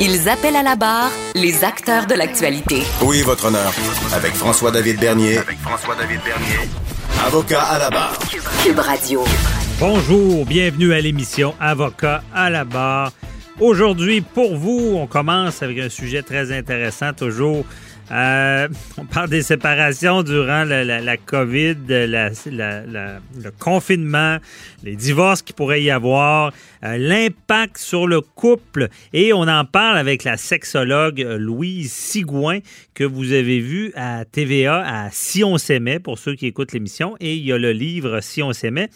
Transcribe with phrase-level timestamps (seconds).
[0.00, 2.82] Ils appellent à la barre les acteurs de l'actualité.
[3.02, 3.72] Oui, votre honneur?
[4.12, 5.38] Avec François-David Bernier.
[5.38, 6.68] Avec François-David Bernier.
[7.24, 8.18] Avocat à la barre.
[8.64, 9.24] Cube Radio.
[9.78, 13.12] Bonjour, bienvenue à l'émission Avocat à la barre.
[13.60, 17.64] Aujourd'hui, pour vous, on commence avec un sujet très intéressant toujours.
[18.10, 18.68] Euh,
[18.98, 24.36] on parle des séparations durant la, COVID, la- le confinement,
[24.82, 26.52] les divorces qu'il pourrait y avoir,
[26.84, 28.88] euh, l'impact sur le couple.
[29.14, 32.58] Et on en parle avec la sexologue euh, Louise Sigouin,
[32.92, 37.16] que vous avez vu à TVA à Si on s'aimait, pour ceux qui écoutent l'émission.
[37.20, 38.90] Et il y a le livre Si on s'aimait.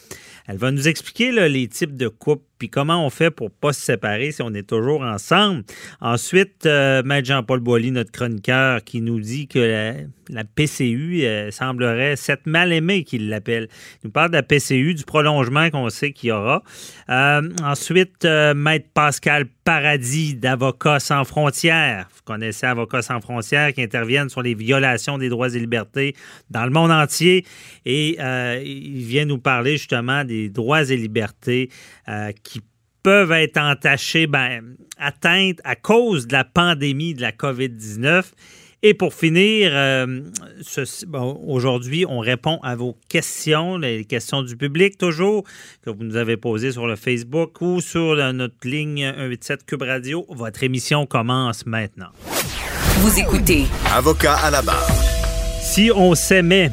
[0.46, 3.80] Elle va nous expliquer les types de couples, puis comment on fait pour pas se
[3.80, 5.62] séparer si on est toujours ensemble?
[6.00, 9.94] Ensuite, euh, Maître Jean-Paul Boilly, notre chroniqueur, qui nous dit que
[10.28, 13.68] la, PCU euh, semblerait s'être mal aimée, qu'il l'appelle.
[14.02, 16.62] Il nous parle de la PCU, du prolongement qu'on sait qu'il y aura.
[17.08, 22.08] Euh, ensuite, Maître Pascal Paradis d'Avocats sans frontières.
[22.14, 26.16] Vous connaissez Avocats sans frontières qui interviennent sur les violations des droits et libertés
[26.50, 27.44] dans le monde entier.
[27.84, 31.70] Et il vient nous parler justement des droits et libertés
[33.08, 38.22] peuvent être entachés, ben, atteintes à cause de la pandémie de la COVID-19.
[38.82, 40.20] Et pour finir, euh,
[41.06, 45.44] bon, aujourd'hui, on répond à vos questions, les questions du public toujours,
[45.82, 49.82] que vous nous avez posées sur le Facebook ou sur la- notre ligne 187 Cube
[49.84, 50.26] Radio.
[50.28, 52.10] Votre émission commence maintenant.
[52.98, 54.86] Vous écoutez Avocat à la barre.
[55.62, 56.70] Si on s'aimait,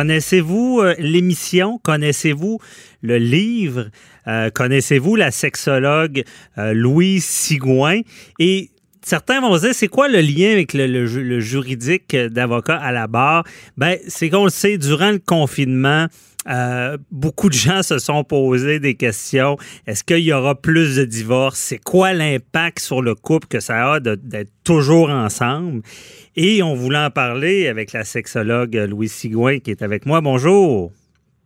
[0.00, 1.80] connaissez-vous euh, l'émission?
[1.82, 2.58] Connaissez-vous
[3.00, 3.88] le livre?
[4.28, 6.22] Euh, connaissez-vous la sexologue
[6.58, 8.02] euh, Louise Sigouin?
[8.38, 8.68] Et
[9.00, 12.76] certains vont se dire, c'est quoi le lien avec le, le ju- le juridique d'avocat
[12.76, 13.44] à la barre?
[13.78, 16.08] Ben, c'est qu'on le sait, durant le confinement,
[16.48, 19.56] euh, beaucoup de gens se sont posés des questions.
[19.86, 21.58] Est-ce qu'il y aura plus de divorces?
[21.58, 25.82] C'est quoi l'impact sur le couple que ça a d'être toujours ensemble?
[26.36, 30.20] Et on voulait en parler avec la sexologue Louise Sigouin qui est avec moi.
[30.20, 30.92] Bonjour.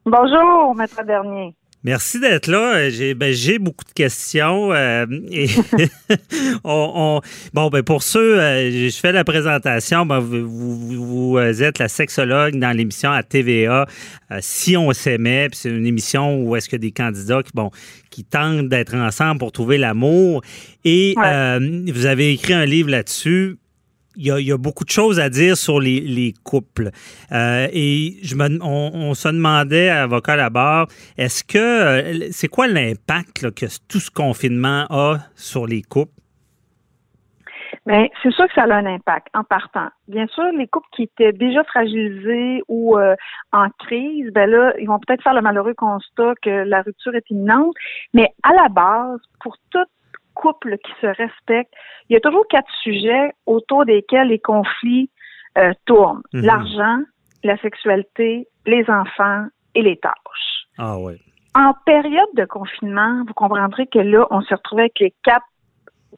[0.04, 1.54] Bonjour, maître Bernier.
[1.82, 2.90] Merci d'être là.
[2.90, 4.70] J'ai ben, j'ai beaucoup de questions.
[4.72, 5.46] euh, et
[6.64, 7.20] on, on-
[7.54, 10.04] bon, ben pour ceux, euh, je fais la présentation.
[10.04, 13.86] Ben, vous, vous- vous êtes la sexologue dans l'émission à TVA.
[14.30, 17.70] euh, si on s'aimait, c'est une émission où est-ce que des candidats qui bon
[18.10, 20.42] qui tentent d'être ensemble pour trouver l'amour.
[20.84, 21.22] Et Ouais.
[21.26, 23.56] euh, vous avez écrit un livre là-dessus.
[24.16, 26.90] Il y, a, beaucoup de choses à dire sur les, les couples.
[27.30, 32.28] Euh, et je me, on, se demandait à Avocat à la barre, est-ce que euh,
[32.32, 36.20] c'est quoi l'impact que tout ce confinement a sur les couples?
[37.86, 39.88] Bien, c'est sûr que ça a un impact en partant.
[40.06, 43.14] Bien sûr, les couples qui étaient déjà fragilisés ou euh,
[43.52, 47.28] en crise, ben là, ils vont peut-être faire le malheureux constat que la rupture est
[47.30, 47.74] imminente.
[48.12, 49.78] Mais à la base, pour tout
[50.40, 51.72] couple qui se respecte,
[52.08, 55.10] il y a toujours quatre sujets autour desquels les conflits
[55.58, 56.22] euh, tournent.
[56.32, 56.42] Mhm.
[56.42, 56.98] L'argent,
[57.44, 60.66] la sexualité, les enfants et les tâches.
[60.78, 61.20] Ah oui.
[61.54, 65.46] En période de confinement, vous comprendrez que là, on se retrouvait avec les quatre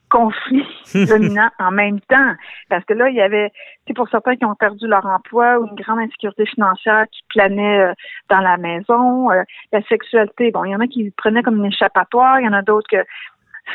[0.09, 0.65] conflits
[1.07, 2.33] dominants en même temps.
[2.69, 3.51] Parce que là, il y avait,
[3.87, 7.79] c'est pour certains qui ont perdu leur emploi ou une grande insécurité financière qui planait
[7.79, 7.93] euh,
[8.29, 9.31] dans la maison.
[9.31, 12.47] Euh, la sexualité, bon, il y en a qui prenaient comme une échappatoire, il y
[12.47, 13.03] en a d'autres que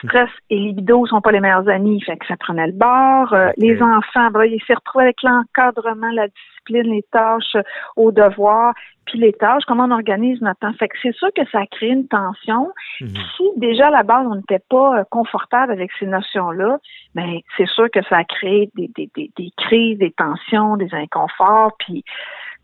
[0.04, 3.32] stress et libido sont pas les meilleurs amis, fait que ça prenait le bord.
[3.32, 7.62] Euh, Les enfants, ben, ils s'est retrouvés avec l'encadrement, la discipline, les tâches euh,
[7.96, 8.74] au devoir,
[9.06, 10.72] puis les tâches, comment on organise notre temps.
[10.74, 12.70] Fait que c'est sûr que ça crée une tension.
[13.00, 13.08] Mhm.
[13.36, 16.78] Si déjà à la base on n'était pas euh, confortable avec ces notions-là,
[17.14, 20.92] ben c'est sûr que ça a créé des, des, des, des crises, des tensions, des
[20.92, 22.04] inconforts, puis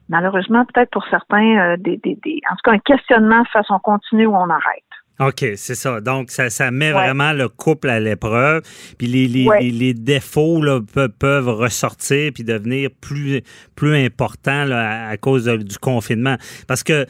[0.09, 3.79] malheureusement peut-être pour certains euh, des, des, des en tout cas un questionnement face on
[3.79, 4.85] continue ou on arrête.
[5.21, 6.01] OK, c'est ça.
[6.01, 6.93] Donc, ça, ça met Ouais.
[6.93, 8.63] vraiment le couple à l'épreuve.
[8.99, 9.61] Puis les, les, Ouais.
[9.63, 10.81] les, les défauts là,
[11.19, 13.43] peuvent ressortir puis devenir plus,
[13.77, 16.37] plus importants là, à, à cause de- du confinement.
[16.67, 17.07] Parce que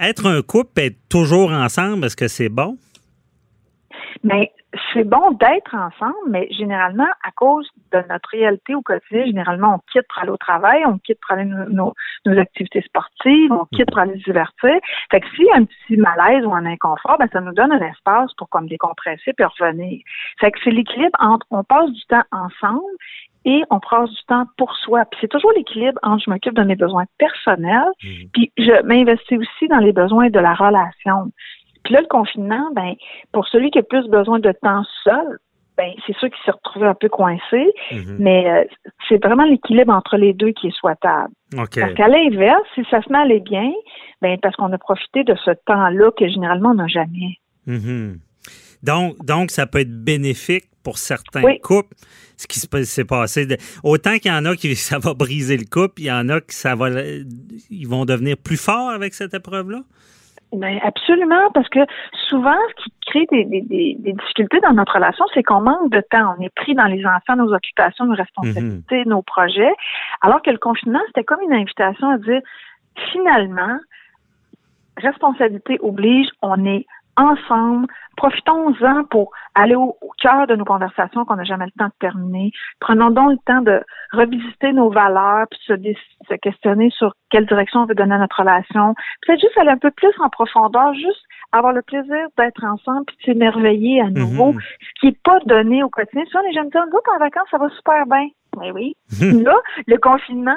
[0.00, 2.76] être un couple, être toujours ensemble, est-ce que c'est bon?
[4.22, 4.50] Mais
[4.92, 9.78] c'est bon d'être ensemble, mais généralement, à cause de notre réalité au quotidien, généralement, on
[9.92, 11.92] quitte pour aller au travail, on quitte pour aller nos,
[12.24, 14.76] nos, activités sportives, on quitte pour aller se divertir.
[15.10, 17.72] Fait que s'il y a un petit malaise ou un inconfort, ben, ça nous donne
[17.72, 20.00] un espace pour comme décompresser puis revenir.
[20.40, 22.82] Fait que c'est l'équilibre entre on passe du temps ensemble
[23.44, 25.04] et on passe du temps pour soi.
[25.06, 28.08] Puis c'est toujours l'équilibre entre je m'occupe de mes besoins personnels, mmh.
[28.32, 31.30] puis je m'investis aussi dans les besoins de la relation.
[31.86, 32.94] Puis là, le confinement, ben,
[33.30, 35.38] pour celui qui a plus besoin de temps seul,
[35.76, 38.16] ben, c'est sûr qu'il s'est retrouvé un peu coincé, mhm.
[38.18, 38.64] mais euh,
[39.08, 41.32] c'est vraiment l'équilibre entre les deux qui est souhaitable.
[41.54, 43.70] Parce qu'à l'inverse, si ça se met à aller bien,
[44.20, 47.38] ben, parce qu'on a profité de ce temps-là que généralement on n'a jamais.
[47.66, 48.18] Mhm.
[48.82, 51.94] Donc, donc, ça peut être bénéfique pour certains couples,
[52.36, 53.46] ce qui s'est passé.
[53.84, 56.40] autant qu'il y en a qui ça va briser le couple, il y en a
[56.40, 56.88] qui ça va,
[57.70, 59.82] ils vont devenir plus forts avec cette épreuve-là?
[60.52, 61.80] Ben absolument, parce que
[62.28, 66.00] souvent, ce qui crée des, des, des difficultés dans notre relation, c'est qu'on manque de
[66.10, 66.36] temps.
[66.38, 69.10] On est pris dans les enfants, nos occupations, nos responsabilités, mhm.
[69.10, 69.72] nos projets.
[70.22, 72.40] Alors que le confinement, c'était comme une invitation à dire,
[73.12, 73.78] finalement,
[74.98, 77.86] responsabilité oblige, on est ensemble.
[78.16, 82.50] Profitons-en pour aller au, cœur de nos conversations qu'on n'a jamais le temps de terminer.
[82.80, 83.82] Prenons donc le temps de
[84.12, 85.74] revisiter nos valeurs, puis se,
[86.28, 88.94] se questionner sur quelle direction on veut donner à notre relation.
[89.26, 91.22] Peut-être juste aller un peu plus en profondeur, juste
[91.52, 94.60] avoir le plaisir d'être ensemble puis de s'émerveiller à nouveau, mhm.
[94.60, 96.24] ce qui n'est pas donné au quotidien.
[96.26, 98.28] Souvent, les jeunes disent, go en vacances, ça va super bien.
[98.56, 98.96] Oui, oui.
[99.20, 99.44] Mhm.
[99.44, 100.56] Là, le confinement,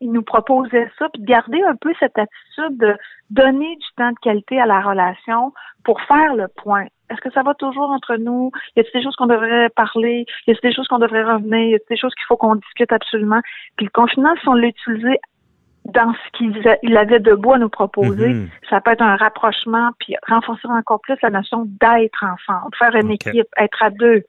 [0.00, 2.96] il, nous proposait ça, puis de garder un peu cette attitude de
[3.30, 5.52] donner du temps de qualité à la relation
[5.84, 6.86] pour faire le point.
[7.10, 8.52] Est-ce que ça va toujours entre nous?
[8.76, 10.26] Y a-t-il des choses qu'on devrait parler?
[10.46, 11.70] Y a-t-il des choses qu'on devrait revenir?
[11.70, 13.40] Y a-t-il des choses qu'il faut qu'on discute absolument?
[13.76, 15.20] Puis le confinement, si on l'utilisait
[15.86, 18.48] dans ce qu'il avait de beau à nous proposer, mhm.
[18.68, 23.10] ça peut être un rapprochement, puis renforcer encore plus la notion d'être ensemble, faire une
[23.10, 24.24] équipe, être à deux.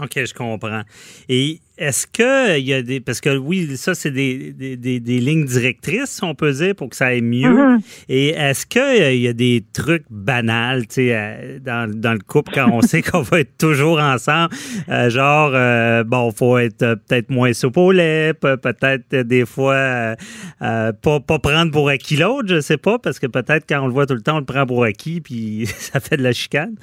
[0.00, 0.82] OK, je comprends.
[1.28, 3.00] Et est-ce qu'il y a des.
[3.00, 6.96] Parce que oui, ça, c'est des, des, des, lignes directrices, on peut dire, pour que
[6.96, 7.48] ça aille mieux.
[7.48, 7.80] Mm-hmm.
[8.08, 12.52] Et est-ce qu'il y a des trucs banals, tu sais, euh, dans, dans, le couple
[12.54, 14.54] quand on sait qu'on va être toujours ensemble?
[14.88, 20.16] Euh, genre, euh, bon, faut être peut-être moins soupe au lait, peut-être des fois
[20.58, 23.92] pas, pas prendre pour acquis l'autre, je sais pas, parce que peut-être quand on le
[23.92, 26.76] voit tout le temps, on le prend pour acquis, puis ça fait de la chicane.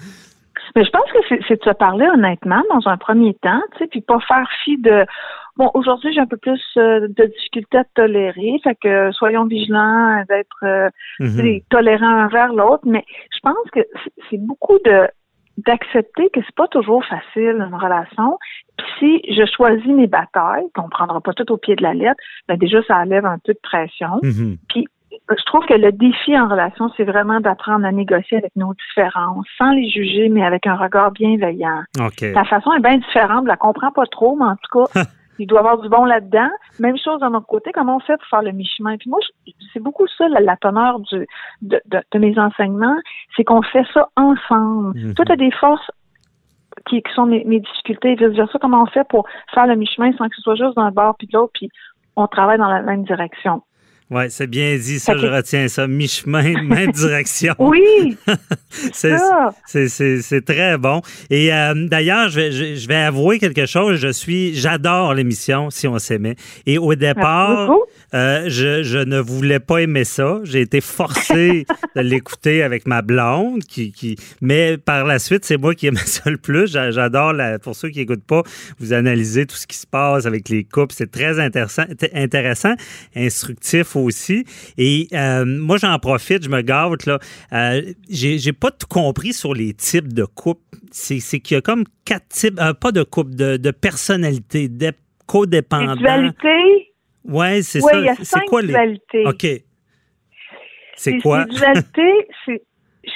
[0.75, 3.87] Mais je pense que c'est de se parler honnêtement dans un premier temps, tu sais,
[3.87, 5.05] puis pas faire fi de
[5.57, 10.23] bon, aujourd'hui j'ai un peu plus euh, de difficulté à tolérer, fait que soyons vigilants
[10.27, 11.61] d'être euh, mhm.
[11.69, 13.03] tolérants envers l'autre, mais
[13.33, 13.81] je pense que
[14.29, 15.07] c'est beaucoup de
[15.65, 18.37] d'accepter que c'est pas toujours facile une relation.
[18.77, 18.87] Puis
[19.25, 22.57] si je choisis mes batailles, qu'on prendra pas tout au pied de la lettre, ben
[22.57, 24.19] déjà ça enlève un peu de pression.
[24.23, 24.57] Mhm.
[24.69, 24.87] Puis
[25.37, 29.45] je trouve que le défi en relation, c'est vraiment d'apprendre à négocier avec nos différences,
[29.57, 31.83] sans les juger, mais avec un regard bienveillant.
[32.21, 35.01] La façon est bien différente, je la comprends pas trop, mais en tout cas,
[35.39, 36.49] il doit y avoir du bon là-dedans.
[36.79, 38.97] Même chose de notre côté, comment on fait pour faire le mi-chemin?
[38.97, 39.19] Puis moi,
[39.73, 41.27] c'est beaucoup ça, la, teneur du,
[41.61, 41.79] de,
[42.15, 42.97] mes enseignements,
[43.35, 44.97] c'est qu'on fait ça ensemble.
[44.97, 45.91] Mm Toi, tu as des forces
[46.87, 50.27] qui, sont mes, difficultés, veux dire ça, comment on fait pour faire le mi-chemin sans
[50.27, 51.69] que ce soit juste d'un bord puis de l'autre, puis
[52.15, 53.61] on travaille dans la même direction?
[54.11, 55.85] Oui, c'est bien dit, ça, je retiens ça.
[55.85, 57.53] Mi-chemin, même direction.
[57.59, 58.17] oui!
[58.91, 61.01] c'est très bon.
[61.29, 63.97] Et euh, d'ailleurs, je, je, vais avouer quelque chose.
[63.97, 66.35] Je suis, j'adore l'émission Si on s'aimait.
[66.65, 67.71] Et au départ,
[68.13, 70.39] euh, je, je, ne voulais pas aimer ça.
[70.43, 71.65] J'ai été forcé
[71.95, 75.99] de l'écouter avec ma blonde, qui, qui, mais par la suite, c'est moi qui aimais
[76.05, 76.71] ça le plus.
[76.71, 78.43] J'adore, pour ceux qui n'écoutent pas,
[78.79, 80.93] vous analysez tout ce qui se passe avec les couples.
[80.95, 81.83] C'est très intéressant,
[82.13, 82.73] intéressant,
[83.15, 84.45] instructif aussi.
[84.77, 87.05] Et euh, moi, j'en profite, je me gâte.
[87.05, 87.19] là.
[87.53, 90.61] Euh, j'ai pas tout compris sur les types de couples.
[90.91, 94.91] C'est qu'il y a comme quatre types, euh, pas de couples, de, de personnalités, de
[95.27, 95.95] codépendants.
[95.95, 96.88] Dualité.
[97.25, 98.15] Ouais, c'est ça.
[98.21, 99.25] C'est quoi les dualités.
[99.25, 99.45] OK.
[100.95, 101.45] C'est quoi?
[101.45, 102.61] dualité, c'est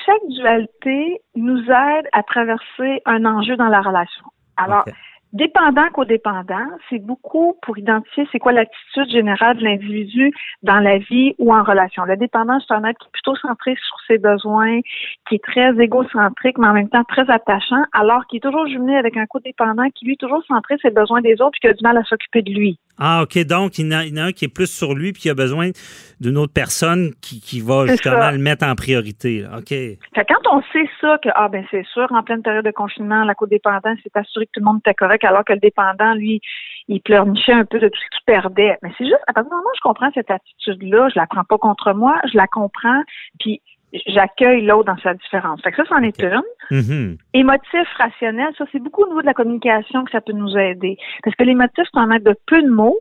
[0.05, 4.25] chaque dualité nous aide à traverser un enjeu dans la relation.
[4.55, 4.85] Alors,
[5.33, 10.31] Dépendant codépendant, c'est beaucoup pour identifier c'est quoi l'attitude générale de l'individu
[10.61, 12.05] dans la vie ou en relation.
[12.05, 14.79] Le dépendant, c'est un être qui est plutôt centré sur ses besoins,
[15.27, 18.95] qui est très égocentrique, mais en même temps très attachant, alors qu'il est toujours jumelé
[18.95, 21.67] avec un codépendant qui, lui, est toujours centré sur ses besoins des autres et qui
[21.67, 22.77] a du mal à s'occuper de lui.
[22.99, 23.37] Ah, OK.
[23.45, 25.71] Donc, il y, en a, un qui est plus sur lui puis il a besoin
[26.19, 29.43] d'une autre personne qui, qui va justement le mettre en priorité.
[29.45, 29.73] OK.
[30.15, 33.35] quand on sait ça, que, ah, ben, c'est sûr, en pleine période de confinement, la
[33.35, 36.39] codépendance s'est assuré que tout le monde était correct alors que le dépendant, lui,
[36.87, 38.77] il pleurnichait un peu de tout ce qu'il perdait.
[38.83, 41.43] Mais c'est juste, à partir du moment où je comprends cette attitude-là, je la prends
[41.43, 43.03] pas contre moi, je la comprends,
[43.39, 43.61] puis
[44.07, 45.61] j'accueille l'autre dans sa différence.
[45.61, 46.41] Fait que ça, c'en est une.
[46.71, 47.17] Mhm.
[47.33, 50.97] Émotif, rationnel, ça, c'est beaucoup au niveau de la communication que ça peut nous aider.
[51.23, 52.99] Parce que l'émotif, c'est en mettre de peu de mots.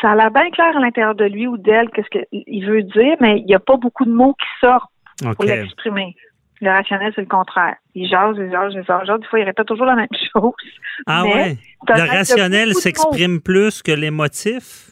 [0.00, 3.16] Ça a l'air bien clair à l'intérieur de lui ou d'elle qu'est-ce qu'il veut dire,
[3.20, 4.90] mais il n'y a pas beaucoup de mots qui sortent
[5.36, 6.16] pour l'exprimer.
[6.60, 7.74] Le rationnel, c'est le contraire.
[7.94, 9.20] Il jase, il jase, il jase.
[9.20, 10.52] Des fois, il répète toujours la même chose.
[11.06, 11.56] Ah mais ouais?
[11.88, 14.90] Le rationnel s'exprime plus que l'émotif?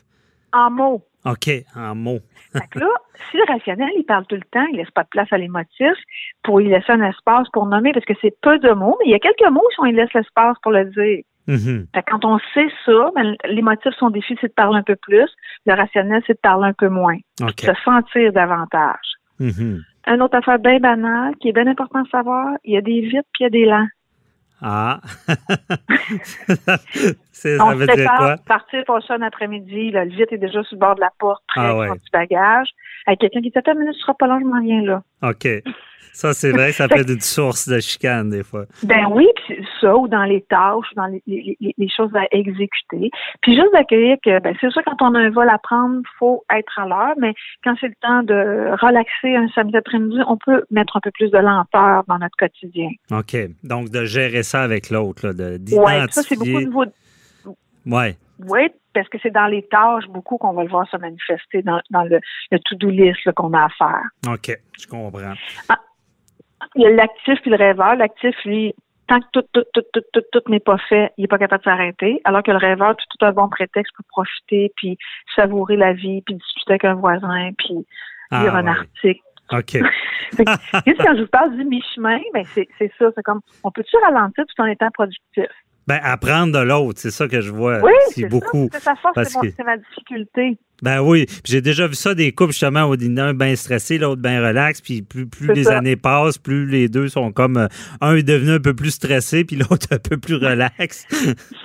[0.52, 1.04] En mots.
[1.24, 2.20] OK, en mots.
[2.52, 2.88] Fait que là,
[3.30, 5.92] si le rationnel, il parle tout le temps, il laisse pas de place à l'émotif
[6.42, 9.12] pour y laisser un espace pour nommer, parce que c'est peu de mots, mais il
[9.12, 11.22] y a quelques mots si on y laisse l'espace pour le dire.
[11.46, 11.86] Mhm.
[11.94, 14.96] Fait que quand on sait ça, ben, l'émotif, son défi, c'est de parler un peu
[14.96, 15.28] plus.
[15.66, 17.16] Le rationnel, c'est de parler un peu moins.
[17.42, 17.60] OK.
[17.60, 19.16] Se sentir davantage.
[19.38, 19.82] Mhm.
[20.06, 23.00] Une autre affaire bien banale, qui est bien important de savoir, il y a des
[23.00, 23.86] vite puis il y a des lents.
[24.62, 25.00] Ah.
[27.32, 28.36] C'est- ça on veut se dire quoi?
[28.46, 31.42] partir pour ça un après-midi, le vite est déjà sur le bord de la porte,
[31.48, 31.88] prêt Ah ouais.
[31.88, 32.68] son petit bagage.
[33.06, 35.02] Avec quelqu'un qui dit, attends minute, tu seras pas long, je m'en viens là.
[35.22, 35.48] OK.
[36.12, 38.64] Ça, c'est vrai ça peut être une source de chicane, des fois.
[38.82, 42.24] Ben oui, puis ça, ou dans les tâches, dans les, les, les- les choses à
[42.32, 43.10] exécuter.
[43.40, 46.42] Puis juste d'accueillir que, ben c'est sûr, quand on a un vol à prendre, faut
[46.54, 47.32] être à l'heure, mais
[47.64, 48.34] quand c'est le temps de
[48.84, 52.88] relaxer un samedi après-midi, on peut mettre un peu plus de lenteur dans notre quotidien.
[53.12, 53.36] OK.
[53.62, 56.92] Donc, de gérer ça avec l'autre, Ouais, ça, c'est beaucoup niveau de-.
[57.86, 61.80] Oui, parce que c'est dans les tâches beaucoup qu'on va le voir se manifester dans,
[61.90, 64.32] dans le, le to-do list qu'on a à faire.
[64.32, 64.58] OK.
[64.80, 65.34] Je comprends.
[66.74, 67.94] Il y a l'actif puis le rêveur.
[67.96, 68.74] L'actif, lui,
[69.08, 71.64] tant que tout, tout, tout, tout, tout, tout n'est pas fait, il n'est pas capable
[71.64, 72.20] de s'arrêter.
[72.24, 74.96] Alors que le rêveur, tout, tout un bon prétexte pour profiter, puis
[75.36, 77.86] savourer la vie, puis discuter avec un voisin, puis
[78.30, 78.70] Ah, lire un ouais.
[78.70, 79.20] article.
[79.52, 79.72] OK.
[80.86, 83.06] Juste quand je vous parle du mi-chemin, ben c'est ça.
[83.14, 85.46] C'est comme, on peut-tu ralentir tout en étant productif?
[85.86, 87.80] Ben, apprendre de l'autre, c'est ça que je vois.
[87.80, 88.68] Oui, c'est beaucoup.
[88.72, 88.94] ça.
[88.96, 90.56] Force, c'est ma difficulté.
[90.82, 94.46] Ben oui, j'ai déjà vu ça des couples justement où un bien stressé, l'autre bien
[94.46, 95.78] relax, puis plus, plus les ça.
[95.78, 97.66] années passent, plus les deux sont comme euh,
[98.00, 101.06] un est devenu un peu plus stressé, puis l'autre un peu plus relax.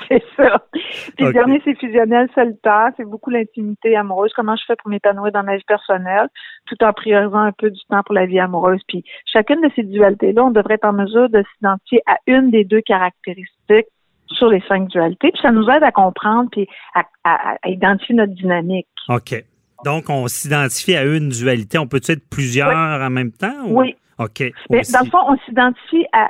[0.07, 0.62] C'est ça.
[0.72, 0.81] Puis
[1.19, 1.27] Ok.
[1.27, 2.89] le dernier, c'est fusionnel solitaire.
[2.98, 4.31] C'est beaucoup l'intimité amoureuse.
[4.36, 6.27] Comment je fais pour m'épanouir dans ma vie personnelle,
[6.67, 8.81] tout en priorisant un peu du temps pour la vie amoureuse.
[8.88, 12.63] Puis chacune de ces dualités-là, on devrait être en mesure de s'identifier à une des
[12.65, 13.88] deux caractéristiques
[14.32, 15.32] sur les cinq dualités.
[15.32, 18.88] Puis ça nous aide à comprendre puis à, à- à identifier notre dynamique.
[19.10, 19.44] OK.
[19.84, 21.77] Donc, on s'identifie à une dualité.
[21.77, 22.70] On peut-tu être plusieurs
[23.01, 23.65] en même temps?
[23.67, 23.96] ou- Oui.
[24.17, 24.44] OK.
[24.70, 26.29] Mais dans le fond, on s'identifie à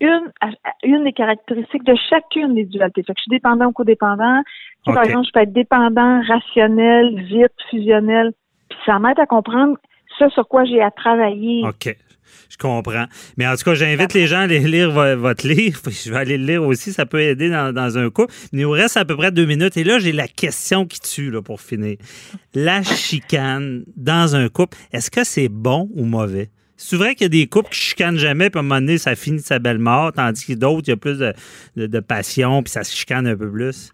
[0.00, 0.48] une, à,
[0.82, 3.02] une des caractéristiques de chacune des dualités.
[3.02, 4.42] Fait que je suis dépendant ou codépendant.
[4.84, 8.32] Sais, Par exemple, je peux être dépendant, rationnel, vite, fusionnel.
[8.68, 9.78] Puis ça m'aide à comprendre
[10.18, 11.62] ce sur quoi j'ai à travailler.
[11.66, 11.96] OK.
[12.48, 13.06] Je comprends.
[13.36, 15.80] Mais en tout cas, j'invite les gens à aller lire vo- votre livre.
[15.90, 16.92] Je vais aller le lire aussi.
[16.92, 18.26] Ça peut aider dans, un coup.
[18.52, 19.76] Il nous reste à peu près deux minutes.
[19.76, 21.96] Et là, j'ai la question qui tue là, pour finir.
[22.54, 26.50] La chicane dans un couple, est-ce que c'est bon ou mauvais?
[26.76, 28.98] C'est vrai qu'il y a des couples qui chicanent jamais, puis à un moment donné,
[28.98, 32.70] ça finit sa belle mort, tandis que d'autres, il y a plus de, passion, puis
[32.70, 33.92] ça se chicane un peu plus.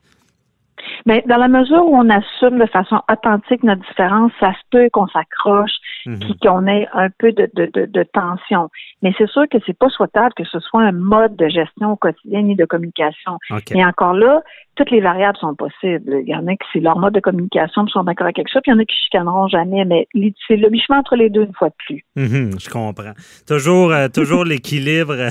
[1.07, 4.89] Mais dans la mesure où on assume de façon authentique notre différence, ça se peut
[4.93, 5.71] qu'on s'accroche,
[6.07, 6.19] Mhm.
[6.19, 8.71] puis qu'on ait un peu de, de, de, de tension.
[9.03, 11.97] Mais c'est sûr que c'est pas souhaitable que ce soit un mode de gestion au
[11.97, 13.39] quotidien ni de communication.
[13.75, 14.41] Et encore là,
[14.77, 16.21] toutes les variables sont possibles.
[16.23, 18.71] Il y en a qui c'est leur mode de communication, sont d'accord avec ça, puis
[18.73, 20.07] il y en a qui chicaneront jamais, mais
[20.49, 22.05] c'est le mi-chemin entre les deux une fois de plus.
[22.17, 23.13] Mhm, je comprends.
[23.47, 25.29] Toujours, euh, toujours l'équilibre.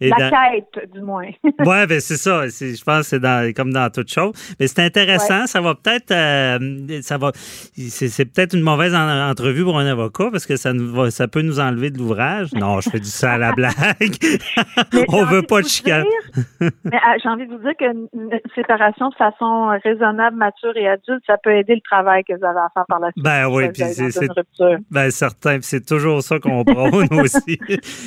[0.00, 1.26] Et la dans- quête, du moins.
[1.66, 2.46] Ouais, ben c'est ça.
[2.46, 4.32] Je pense que c'est dans, comme dans toute chose.
[4.58, 5.46] Mais c'est intéressant.
[5.46, 9.86] Ça va peut-être, euh, ça va, c'est c'est peut-être une mauvaise en- entrevue pour un
[9.86, 12.49] avocat parce que ça, nous va- ça peut nous enlever de l'ouvrage.
[12.54, 13.72] Non, je fais du ça à la blague.
[15.08, 16.04] On veut pas de chicane.
[16.62, 16.68] euh,
[17.22, 21.36] j'ai envie de vous dire qu'une une séparation de façon raisonnable, mature et adulte, ça
[21.42, 23.22] peut aider le travail que vous avez à faire par la suite.
[23.24, 24.78] Ben oui, puis c'est-.
[24.90, 27.58] Ben certain, c'est toujours ça qu'on prône aussi.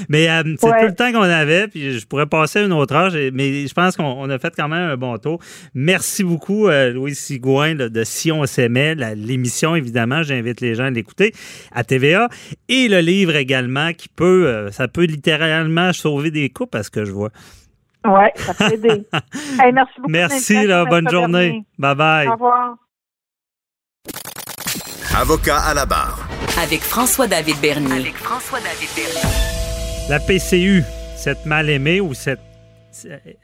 [0.10, 0.80] Mais euh, c'est Ouais.
[0.82, 3.74] tout le temps qu'on avait, puis je pourrais passer une autre âge, et- mais je
[3.74, 5.40] pense qu'on on a fait quand même un bon tour.
[5.76, 10.86] Merci beaucoup, euh, Louis Sigouin là, de Si on s'aimait, l'émission évidemment, j'invite les gens
[10.86, 11.32] à l'écouter
[11.74, 12.28] à TVA,
[12.70, 17.06] et le livre également qui peut, euh, ça peut littéralement sauver des couples, parce que
[17.06, 17.30] je vois.
[18.06, 19.08] Oui, ça peut aider.
[19.60, 20.12] Hey, merci beaucoup.
[20.12, 21.50] Merci, là, bonne journée.
[21.50, 21.66] Bernier.
[21.78, 22.28] Bye bye.
[22.28, 22.76] Au revoir.
[25.16, 26.28] Avocat à la barre.
[26.62, 27.94] Avec François-David Bernier.
[27.94, 30.10] Avec François-David Bernier.
[30.10, 30.84] La PCU,
[31.16, 32.40] cette mal aimée ou cette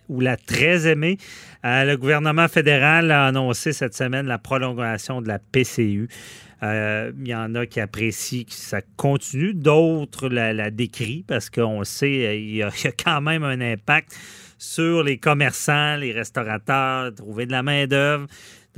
[0.10, 1.18] ou la très aimée,
[1.66, 6.08] euh, le gouvernement fédéral a annoncé cette semaine la prolongation de la PCU.
[6.64, 11.84] Euh, Il y en a qui apprécient que ça continue, d'autres la, décrient parce qu'on
[11.84, 14.16] sait euh, il y, y a quand même un impact
[14.58, 18.28] sur les commerçants, les restaurateurs, trouver de la main-d'œuvre.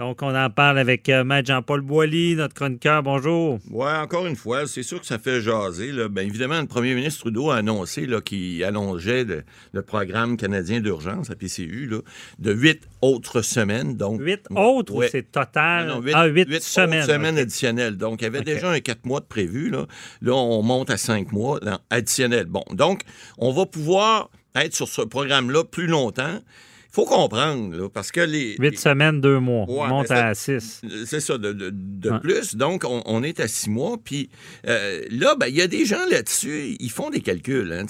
[0.01, 3.03] Donc, on en parle avec euh, Maître Jean-Paul Boilly, notre chroniqueur.
[3.03, 3.59] Bonjour.
[3.69, 5.91] Oui, encore une fois, c'est sûr que ça fait jaser.
[5.91, 6.09] Là.
[6.09, 9.43] Bien évidemment, le premier ministre Trudeau a annoncé qu'il allongeait le,
[9.73, 11.99] le, programme canadien d'urgence, la PCU, là,
[12.39, 13.95] de huit autres semaines.
[13.95, 15.09] Donc, huit autres ouais.
[15.11, 15.85] c'est total?
[15.85, 17.05] Non, non, huit, ah, huit, huit semaines.
[17.05, 17.95] semaines additionnelles.
[17.95, 18.55] Donc, il y avait Okay.
[18.55, 19.69] déjà un quatre mois de prévu.
[19.69, 19.85] Là,
[20.23, 21.59] là on monte à cinq mois
[21.91, 22.47] additionnels.
[22.47, 23.03] Bon, donc,
[23.37, 26.39] on va pouvoir être sur ce programme-là plus longtemps.
[26.91, 28.57] Il faut comprendre, là, parce que les.
[28.59, 29.63] Huit semaines, deux mois.
[29.65, 30.81] Ouais, on monte à six.
[31.05, 32.19] C'est ça, de, de- de Ouais.
[32.19, 32.55] plus.
[32.55, 33.95] Donc, on, on est à six mois.
[34.03, 34.29] Puis
[34.67, 37.71] euh, là, ben, il y a des gens là-dessus, ils font des calculs.
[37.71, 37.85] hein.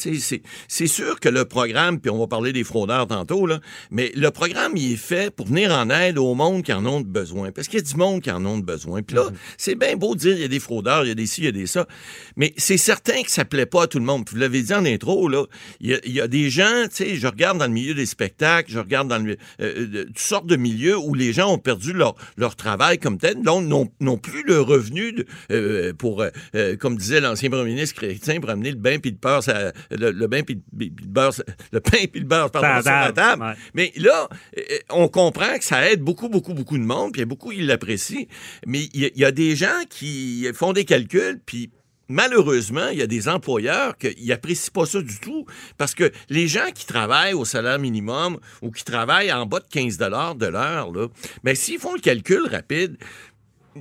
[0.68, 4.30] C'est sûr que le programme, puis on va parler des fraudeurs tantôt, là, mais le
[4.30, 7.52] programme, il est fait pour venir en aide au monde qui en ont besoin.
[7.52, 9.02] Parce qu'il y a du monde qui en ont besoin.
[9.02, 11.16] Puis là, c'est bien beau de dire il y a des fraudeurs, il y a
[11.16, 11.88] des ci, il y a des ça.
[12.36, 14.26] Mais c'est certain que ça plaît pas à tout le monde.
[14.26, 15.46] Puis vous l'avez dit en intro, là,
[15.80, 18.70] il y y a des gens, tu sais, je regarde dans le milieu des spectacles,
[18.72, 21.94] je regarde dans le, euh, de- toutes sortes de milieux où les gens ont perdu
[21.94, 23.64] leur, leur travail comme tel, donc
[24.00, 28.40] n'ont plus le revenu de- euh, pour, euh, euh, comme disait l'ancien premier ministre chrétien,
[28.40, 31.34] pour amener le bain puis le beurre, ça- le, le bain puis le, beurre,
[31.72, 33.42] le pain puis le beurre, pardon, sur la table.
[33.44, 33.54] ouais.
[33.74, 37.24] Mais là, euh, on comprend que ça aide beaucoup, beaucoup, beaucoup de monde, puis il
[37.24, 38.26] y a beaucoup qui l'apprécient.
[38.68, 41.70] Mais il y, y a des gens qui font des calculs, puis
[42.12, 45.46] malheureusement, il y a des employeurs qui n'apprécient pas ça du tout
[45.78, 49.68] parce que les gens qui travaillent au salaire minimum ou qui travaillent en bas de
[49.70, 51.08] 15 de l'heure, là,
[51.44, 52.98] ben, s'ils font le calcul rapide,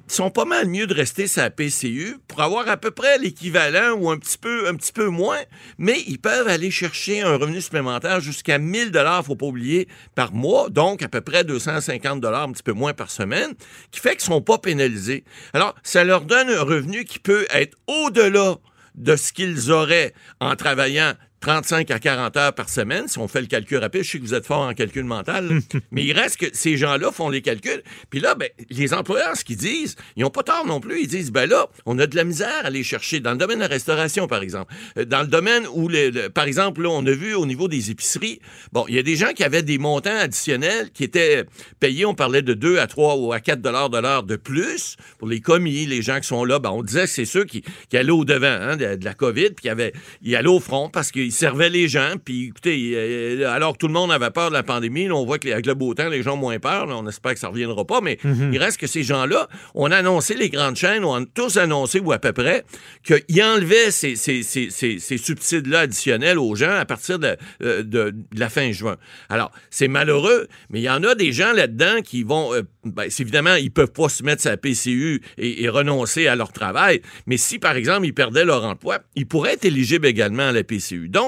[0.06, 4.10] sont pas mal mieux de rester la PCU pour avoir à peu près l'équivalent ou
[4.10, 5.40] un petit peu un petit peu moins,
[5.78, 10.32] mais ils peuvent aller chercher un revenu supplémentaire jusqu'à 1000 dollars, faut pas oublier, par
[10.32, 13.54] mois, donc à peu près 250 dollars, un petit peu moins par semaine,
[13.90, 15.24] qui fait qu'ils sont pas pénalisés.
[15.52, 18.56] Alors, ça leur donne un revenu qui peut être au-delà
[18.94, 23.40] de ce qu'ils auraient en travaillant 35 à 40 heures par semaine, si on fait
[23.40, 25.48] le calcul rapide, je sais que vous êtes fort en calcul mental,
[25.90, 27.82] mais il reste que ces gens-là font les calculs.
[28.10, 31.00] Puis là, ben, les employeurs, ce qu'ils disent, ils n'ont pas tort non plus.
[31.02, 33.56] Ils disent, ben là, on a de la misère à aller chercher dans le domaine
[33.56, 34.72] de la restauration, par exemple.
[34.98, 37.68] Euh, Dans le domaine où, le- le- par exemple, là, on a vu au niveau
[37.68, 38.40] des épiceries,
[38.72, 41.44] bon, il y a des gens qui avaient des montants additionnels qui étaient
[41.80, 44.96] payés, on parlait de 2 à 3 ou à 4 dollars de l'heure de plus
[45.18, 46.58] pour les commis, les gens qui sont là.
[46.58, 49.50] Ben, on disait que c'est ceux qui, qui allaient au-devant hein, de, de la COVID,
[49.50, 49.92] puis qui avaient,
[50.22, 52.14] ils allaient au front parce qu'ils servaient les gens.
[52.24, 55.24] Puis écoutez, euh, alors que tout le monde avait peur de la pandémie, là, on
[55.24, 56.86] voit qu'avec le beau temps, les gens ont moins peur.
[56.86, 56.96] là.
[56.96, 58.18] on espère que ça ne reviendra pas, mais
[58.52, 62.12] il reste que ces gens-là, on a annoncé, les grandes chaînes ont tous annoncé, ou
[62.12, 62.64] à peu près,
[63.04, 68.10] qu'ils enlevaient ces, ces, ces, ces, subsides-là additionnels aux gens à partir de, euh, de-
[68.10, 68.96] de la fin juin.
[69.28, 73.04] Alors, c'est malheureux, mais il y en a des gens là-dedans qui vont, euh, ben,
[73.10, 77.02] c'est évidemment, ils peuvent pas se mettre sa PCU et, et renoncer à leur travail,
[77.26, 80.64] mais si, par exemple, ils perdaient leur emploi, ils pourraient être éligibles également à la
[80.64, 81.08] PCU.
[81.08, 81.19] Donc,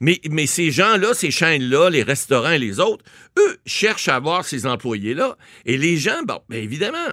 [0.00, 3.04] mais, mais ces gens-là, ces chaînes-là, les restaurants et les autres,
[3.38, 5.36] eux, cherchent à avoir ces employés-là.
[5.64, 7.08] Et les gens, bon, bien évidemment,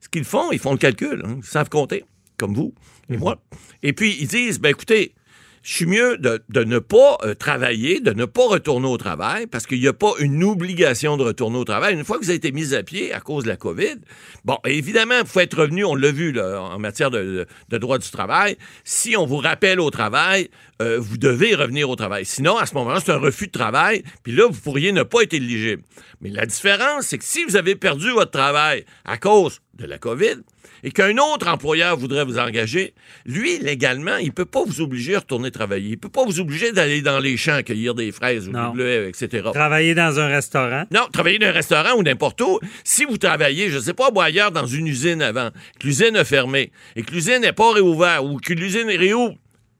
[0.00, 1.22] ce qu'ils font, ils font le calcul.
[1.24, 1.36] hein.
[1.38, 2.04] Ils savent compter,
[2.36, 2.74] comme vous
[3.10, 3.40] et moi.
[3.82, 5.14] Et puis, ils disent, ben écoutez,
[5.62, 9.66] je suis mieux de, ne pas euh, travailler, de ne pas retourner au travail, parce
[9.66, 11.94] qu'il n'y a pas une obligation de retourner au travail.
[11.94, 13.96] Une fois que vous avez été mis à pied à cause de la COVID,
[14.44, 18.56] bon, évidemment, vous faut être revenu, on l'a vu en matière de droit du travail.
[18.84, 20.48] Si on vous rappelle au travail,
[20.80, 22.24] euh, vous devez revenir au travail.
[22.24, 25.22] Sinon, à ce moment-là, c'est un refus de travail, puis là, vous pourriez ne pas
[25.22, 25.82] être éligible.
[26.20, 29.98] Mais la différence, c'est que si vous avez perdu votre travail à cause de la
[29.98, 30.42] COVID,
[30.82, 35.20] et qu'un autre employeur voudrait vous engager, lui, légalement, il peut pas vous obliger à
[35.20, 35.90] retourner travailler.
[35.90, 39.08] Il peut pas vous obliger d'aller dans les champs cueillir des fraises ou des bleuets,
[39.08, 39.48] etc.
[39.52, 40.84] Travailler dans un restaurant?
[40.92, 42.58] Non, travailler dans un restaurant ou n'importe où.
[42.84, 46.24] Si vous travaillez, je sais pas, moi, ailleurs dans une usine avant, que l'usine a
[46.24, 49.36] fermé et que l'usine n'est pas réouverte ou que l'usine est réouvre,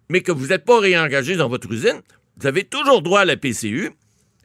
[0.09, 2.01] mais que vous n'êtes pas réengagé dans votre usine,
[2.41, 3.91] vous avez toujours droit à la PCU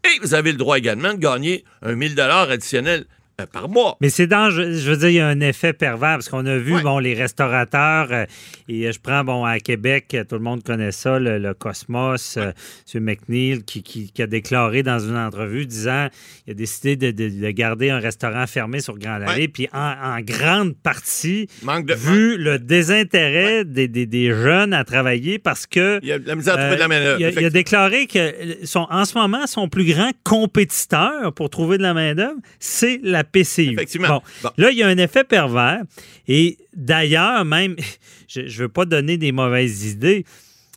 [0.04, 3.06] et vous avez le droit également de gagner un 1000 additionnel
[3.52, 3.98] par mois.
[4.02, 4.74] Mais c'est dangereux.
[4.74, 6.82] Je veux dire, il y a un effet pervers parce qu'on a vu, Ouais.
[6.82, 8.26] bon, les restaurateurs, euh,
[8.70, 12.38] et je prends, bon, à Québec, euh, tout le monde connaît ça, le, le Cosmos,
[12.38, 12.52] euh,
[12.94, 13.04] M.
[13.04, 16.08] McNeil, qui, qui- qui a déclaré dans une entrevue disant
[16.48, 19.48] il a décidé de, de- de garder un restaurant fermé sur Grand Allée, Ouais.
[19.48, 21.94] puis en, en grande partie, Manque de.
[21.96, 26.00] vu le désintérêt des, des- des jeunes à travailler parce que.
[26.04, 27.20] Il y a de la misère à trouver de la Euh, main-d'œuvre.
[27.20, 27.54] il, a, il a Effectivement.
[27.54, 31.94] déclaré que euh, son, en ce moment, son plus grand compétiteur pour trouver de la
[31.94, 33.74] main-d'œuvre, c'est la PCU.
[33.74, 34.08] Effectivement.
[34.08, 34.22] Bon.
[34.44, 34.50] Bon.
[34.58, 35.82] Là, il y a un effet pervers.
[36.28, 37.76] Et d'ailleurs, même,
[38.28, 40.26] je ne veux pas donner des mauvaises idées,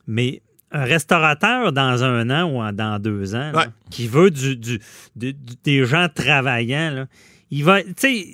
[0.06, 0.40] mais
[0.72, 4.78] un restaurateur dans un an ou dans deux ans, là, qui veut du, du-
[5.14, 7.06] du- du- des gens travaillants, là,
[7.52, 7.78] il va,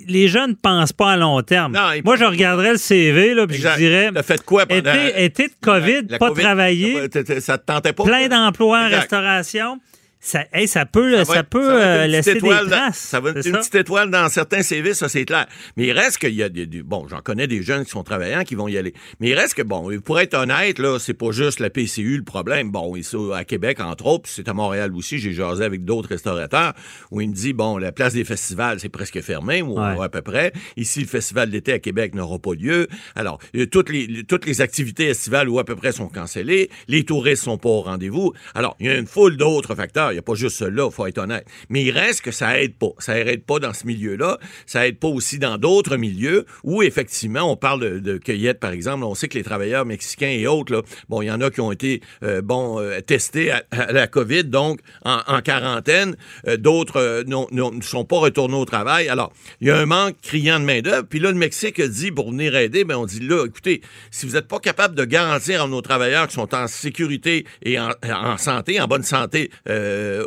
[0.09, 1.75] les jeunes ne pensent pas à long terme.
[1.75, 4.91] Non, Moi, je regarderais le CV, là, puis je dirais, T'as fait quoi pendant...
[4.91, 7.09] été, été de COVID, la pas COVID, travailler,
[7.41, 8.05] Ça te tentait pas?
[8.05, 9.79] plein d'emplois en restauration.
[10.25, 12.99] Ça, hey, ça peut, Ça être- peut ça euh, une petite laisser des dans- traces.
[12.99, 15.49] ça va être une petite étoile dans certains CV, ça c'est clair.
[15.77, 18.05] Mais il reste qu'il y a des, des- bon, j'en connais des jeunes qui sont
[18.05, 18.95] travaillants qui vont y aller.
[19.19, 22.23] Mais il reste que bon, pour être honnête là, c'est pas juste la PCU le
[22.23, 22.71] problème.
[22.71, 26.11] Bon, ici à Québec entre autres, puis c'est à Montréal aussi, j'ai jasé avec d'autres
[26.11, 26.73] restaurateurs
[27.11, 30.05] où il me dit bon, la place des festivals c'est presque fermé ou Ouais.
[30.05, 30.53] à peu près.
[30.77, 32.87] Ici le festival d'été à Québec n'aura pas lieu.
[33.17, 36.71] Alors, euh, toutes les les- toutes les activités estivales ou à peu près sont cancellées,
[36.87, 38.33] les touristes sont pas au rendez-vous.
[38.55, 41.07] Alors, il y a une foule d'autres facteurs, il y a pas juste cela, faut
[41.07, 41.47] être honnête.
[41.69, 42.93] Mais il reste que ça aide pas.
[42.99, 47.51] Ça aide pas dans ce milieu-là, ça aide pas aussi dans d'autres milieux où effectivement
[47.51, 50.73] on parle de, de cueillette par exemple, on sait que les travailleurs mexicains et autres
[50.73, 54.07] là, bon, il y en a qui ont été euh, bon euh, testés à, la
[54.07, 59.09] Covid donc en, quarantaine, Euh, d'autres ne sont pas retournés au travail.
[59.09, 61.07] Alors, il y a un manque criant de main-d'œuvre.
[61.09, 64.33] Puis là, le Mexique dit pour venir aider, ben on dit là, écoutez, si vous
[64.33, 68.81] n'êtes pas capable de garantir à nos travailleurs qui sont en sécurité et en, santé,
[68.81, 69.51] en bonne santé,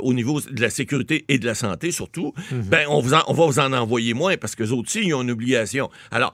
[0.01, 3.33] au niveau de la sécurité et de la santé surtout, ben on, vous en- on
[3.33, 5.89] va vous en envoyer moins parce que eux aussi, ils ont une obligation.
[6.11, 6.33] Alors,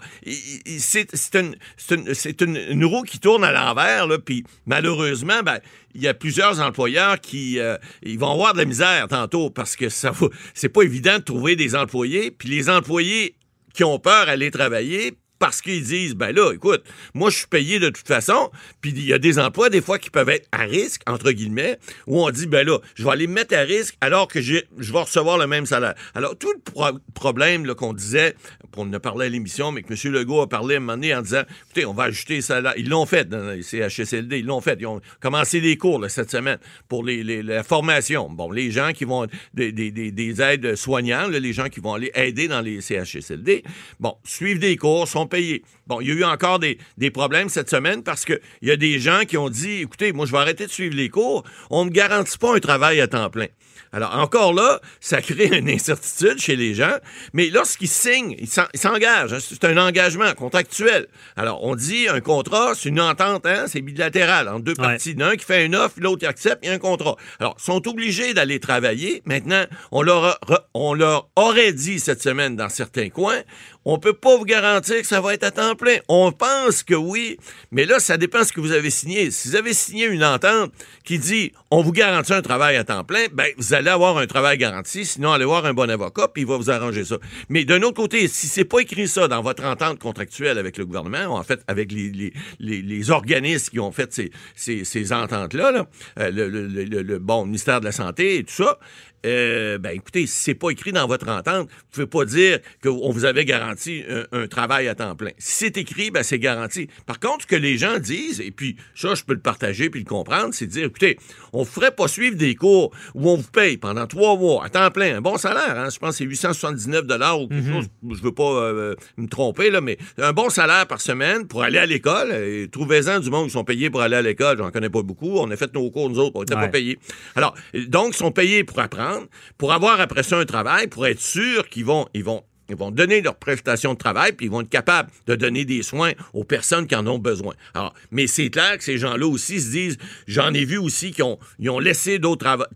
[0.78, 1.56] c'est une,
[1.92, 5.60] une, une- roue qui tourne à l'envers, là, puis malheureusement, ben,
[5.94, 9.76] il y a plusieurs employeurs qui euh, ils vont avoir de la misère tantôt parce
[9.76, 10.12] que ça
[10.54, 13.36] c'est pas évident de trouver des employés, puis les employés
[13.74, 16.84] qui ont peur à aller travailler parce qu'ils disent ben là écoute
[17.16, 19.98] moi je suis payé de toute façon puis il y a des emplois des fois
[19.98, 23.26] qui peuvent être à risque entre guillemets où on dit ben là je vais aller
[23.26, 25.96] me mettre à risque alors que je vais recevoir le même salaire.
[26.14, 28.36] Alors tout le pro- problème qu'on disait
[28.78, 30.14] on en a parlé à l'émission mais que M.
[30.14, 32.76] Legault a parlé à un moment donné en disant écoutez on va ajouter les salaires
[32.78, 34.78] ils l'ont fait dans les CHSLD ils l'ont fait.
[34.80, 38.30] Ils ont commencé des cours cette semaine pour les, la formation.
[38.30, 39.26] Bon les gens qui vont
[39.56, 43.64] des, des, des, des aides soignants les gens qui vont aller aider dans les CHSLD
[44.00, 47.50] bon suivent des cours sont payés bon il y a eu encore des, des problèmes
[47.50, 50.32] cette semaine parce que il y a des gens qui ont dit écoutez moi je
[50.32, 53.48] vais arrêter de suivre les cours on me garantit pas un travail à temps plein
[53.94, 56.96] alors, encore là, ça crée une incertitude chez les gens,
[57.34, 59.34] mais lorsqu'ils signent, ils s'en- ils s'engagent.
[59.34, 61.08] hein, c'est un engagement contractuel.
[61.36, 65.14] Alors, on dit un contrat, c'est une entente, hein, c'est bilatéral entre deux parties.
[65.16, 67.18] L'un qui fait une offre, l'autre qui accepte, il y a un contrat.
[67.42, 69.24] Alors, ils sont obligés d'aller travailler.
[69.26, 70.40] Maintenant, on leur, a-
[70.74, 73.42] on leur aurait dit cette semaine dans certains coins,
[73.86, 75.98] on peut pas vous garantir que ça va être à temps plein.
[76.08, 77.38] On pense que oui,
[77.72, 79.32] mais là, ça dépend de ce que vous avez signé.
[79.32, 80.72] Si vous avez signé une entente
[81.04, 84.28] qui dit on vous garantit un travail à temps plein, ben vous allez avoir un
[84.28, 87.18] travail garanti, sinon allez voir un bon avocat puis il va vous arranger ça.
[87.50, 90.86] Mais d'un autre côté, si c'est pas écrit ça dans votre entente contractuelle avec le
[90.86, 94.22] gouvernement, en fait avec les, organismes qui ont fait
[94.56, 95.88] ces, ententes-là, là,
[96.20, 98.78] euh, le- le- bon ministère de la Santé et tout ça,
[99.26, 103.12] euh, ben écoutez, si c'est pas écrit dans votre entente, vous pouvez pas dire qu'on
[103.12, 105.32] vous avait garanti un, un travail à temps plein.
[105.38, 106.88] Si c'est écrit, ben c'est garanti.
[107.06, 110.00] Par contre, ce que les gens disent, et puis ça, je peux le partager puis
[110.02, 111.18] le comprendre, c'est de dire, écoutez,
[111.54, 114.90] on ferait pas suivre des cours où on vous paye pendant trois mois à temps
[114.92, 118.22] plein, un bon salaire, hein, je pense que c'est 879 dollars ou quelque chose, je
[118.22, 121.86] veux pas euh, me tromper, là, mais un bon salaire par semaine pour aller à
[121.86, 125.02] l'école, et trouvez-en du monde qui sont payés pour aller à l'école, j'en connais pas
[125.02, 126.62] beaucoup, on a fait nos cours, nous autres, on était Ouais.
[126.62, 127.00] pas payés.
[127.36, 127.56] Alors,
[127.88, 129.11] donc, ils sont payés pour apprendre,
[129.58, 132.92] pour avoir après ça un travail, pour être sûr qu'ils vont, ils vont, ils vont
[132.92, 136.44] donner leur prestation de travail, puis ils vont être capables de donner des soins aux
[136.44, 137.54] personnes qui en ont besoin.
[137.74, 141.22] Alors, mais c'est clair que ces gens-là aussi se disent, j'en ai vu aussi qui
[141.22, 142.68] ont, ils ont laissé d'autres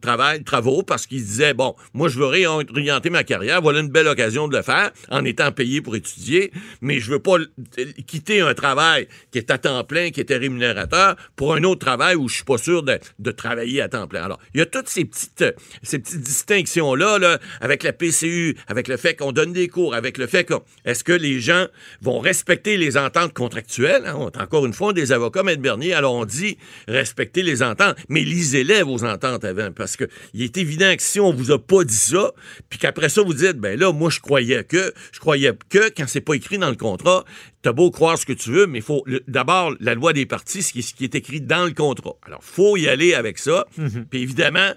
[0.46, 4.48] travaux parce qu'ils disaient, bon, moi je veux réorienter ma carrière, voilà une belle occasion
[4.48, 7.38] de le faire en étant payé pour étudier, mais je veux pas
[8.08, 12.16] quitter un travail qui est à temps plein, qui était rémunérateur, pour un autre travail
[12.16, 14.24] où je suis pas sûr de, travailler à temps plein.
[14.24, 15.44] Alors, il y a toutes ces petites,
[15.84, 20.18] ces petites distinctions-là, là, avec la PCU, avec le fait qu'on donne des cours, avec
[20.18, 21.66] le fait que, est-ce que les gens
[22.02, 24.06] vont respecter les ententes contractuelles?
[24.06, 24.16] hein?
[24.18, 28.22] On encore une fois des avocats, Maître Bernier, alors on dit respecter les ententes, mais
[28.22, 31.84] lisez-les vos ententes avant, parce que il est évident que si on vous a pas
[31.84, 32.34] dit ça,
[32.70, 36.06] puis qu'après ça vous dites, ben là, moi je croyais que, je croyais que, quand
[36.08, 37.24] c'est pas écrit dans le contrat,
[37.66, 40.62] T'as beau croire ce que tu veux, mais il faut d'abord la loi des parties,
[40.62, 42.14] ce qui, ce qui est écrit dans le contrat.
[42.22, 43.66] Alors, faut y aller avec ça.
[44.12, 44.70] Puis évidemment,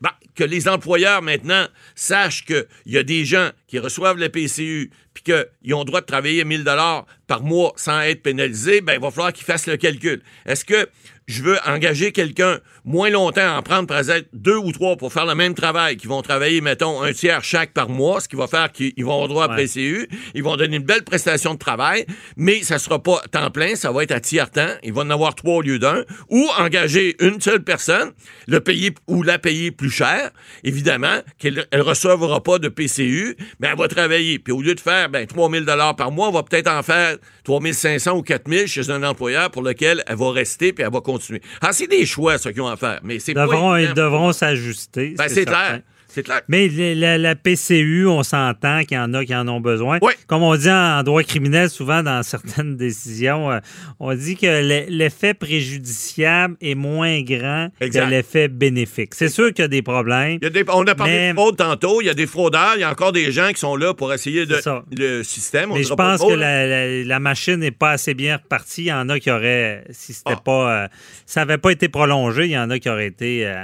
[0.00, 4.90] ben, que les employeurs maintenant sachent qu'il y a des gens qui reçoivent le PCU
[5.14, 8.94] puis qu'ils ont le droit de travailler 1000 dollars par mois sans être pénalisés, ben
[8.94, 10.22] il va falloir qu'ils fassent le calcul.
[10.44, 10.88] Est-ce que
[11.26, 15.34] je veux engager quelqu'un moins longtemps, en prendre peut-être deux ou trois pour faire le
[15.34, 18.70] même travail, qui vont travailler, mettons, un tiers chaque par mois, ce qui va faire
[18.70, 19.64] qu'ils vont avoir droit à Ouais.
[19.64, 23.74] PCU, ils vont donner une belle prestation de travail, mais ça sera pas temps plein,
[23.74, 27.16] ça va être à tiers-temps, ils vont en avoir trois au lieu d'un, ou engager
[27.20, 28.12] une seule personne,
[28.46, 30.30] le payer ou la payer plus cher,
[30.62, 34.38] évidemment, qu'elle ne recevra pas de PCU, mais elle va travailler.
[34.38, 37.16] Puis au lieu de faire ben, 3000 dollars par mois, on va peut-être en faire
[37.44, 41.15] 3500 ou 4000 chez un employeur pour lequel elle va rester, puis elle va continuer
[41.18, 41.40] continuer.
[41.60, 44.32] Ah, c'est des choix, ce qu'ils ont à faire, mais c'est pas Devront, ils devront
[44.32, 45.14] s'ajuster.
[45.16, 45.80] Ben, c'est clair.
[46.16, 46.40] C'est clair.
[46.48, 49.98] Mais la, PCU, on s'entend qu'il y en a qui en ont besoin.
[50.00, 50.14] Oui.
[50.26, 53.58] Comme on dit en, droit criminel, souvent dans certaines décisions, euh,
[54.00, 58.04] on dit que l'e- l'effet préjudiciable est moins grand Exact.
[58.06, 59.14] que l'effet bénéfique.
[59.14, 60.38] C'est sûr qu'il y a des problèmes.
[60.40, 62.26] Il y a des- on a parlé Mais- de fraude tantôt, il y a des
[62.26, 64.56] fraudeurs, il y a encore des gens qui sont là pour essayer de
[64.98, 65.70] le système.
[65.70, 66.66] on Mais je pense que là.
[66.66, 68.84] la, la- la machine n'est pas assez bien repartie.
[68.84, 70.40] Il y en a qui auraient, si c'était Ah.
[70.42, 70.88] pas, euh,
[71.26, 73.54] ça n'avait pas été prolongé, il y en a qui auraient été euh,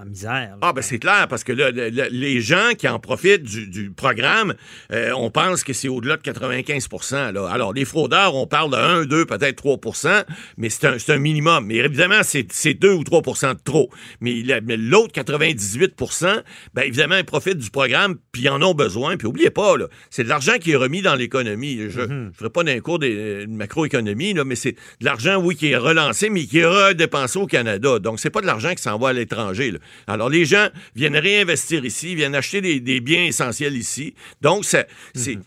[0.00, 0.50] en misère.
[0.52, 0.58] là.
[0.62, 3.66] Ah, ben c'est clair, parce que là, le- le- les gens qui en profitent du,
[3.66, 4.54] du programme,
[4.92, 6.88] euh, on pense que c'est au-delà de 95
[7.34, 7.48] là.
[7.50, 10.24] Alors, les fraudeurs, on parle de 1, 2, peut-être 3%
[10.56, 11.66] mais c'est un, un minimum.
[11.66, 13.90] Mais évidemment, c'est c'est 2 ou 3% de trop.
[14.20, 14.42] Mais
[14.76, 16.42] l'autre 98%
[16.74, 19.16] ben évidemment, ils profitent du programme, puis ils en ont besoin.
[19.16, 21.80] Puis oubliez pas, là, c'est de l'argent qui est remis dans l'économie.
[21.88, 25.70] Je ne ferai pas d'un cours de macroéconomie, là, mais c'est de l'argent, oui, qui
[25.70, 27.98] est relancé, mais qui est redépensé au Canada.
[27.98, 29.72] Donc, c'est pas de l'argent qui s'en va à l'étranger.
[30.06, 34.14] Alors, les gens viennent réinvestir ici, viennent acheter des, des biens essentiels ici.
[34.40, 34.86] Donc, ça-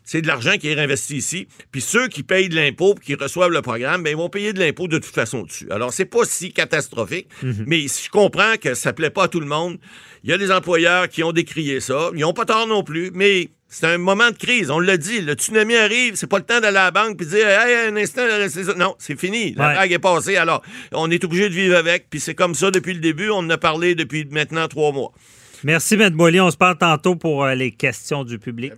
[0.04, 1.48] c'est de l'argent qui est réinvesti ici.
[1.72, 4.60] Puis ceux qui payent de l'impôt qui reçoivent le programme, ben, ils vont payer de
[4.60, 5.68] l'impôt de toute façon dessus.
[5.72, 7.28] Alors, c'est pas si catastrophique,
[7.66, 9.78] mais je comprends que ça plaît pas à tout le monde.
[10.24, 12.10] Il y a des employeurs qui ont décrié ça.
[12.14, 14.70] Ils n'ont pas tort non plus, mais c'est un moment de crise.
[14.70, 17.26] On l'a dit, le tsunami arrive, c'est pas le temps d'aller à la banque puis
[17.26, 18.74] de dire Hey, un instant, c'est ça.
[18.76, 19.54] Non, c'est fini.
[19.56, 19.76] La Ouais.
[19.76, 20.36] vague est passée.
[20.36, 23.30] Alors, on est obligé de vivre avec, puis c'est comme ça depuis le début.
[23.30, 25.14] On en a parlé depuis maintenant trois mois.
[25.64, 26.10] Merci, M.
[26.10, 26.42] Boily.
[26.42, 28.74] On se parle tantôt pour euh, les questions du public.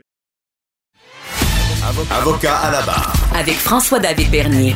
[2.12, 3.14] Avocat à la barre.
[3.36, 4.76] Avec François-David Bernier.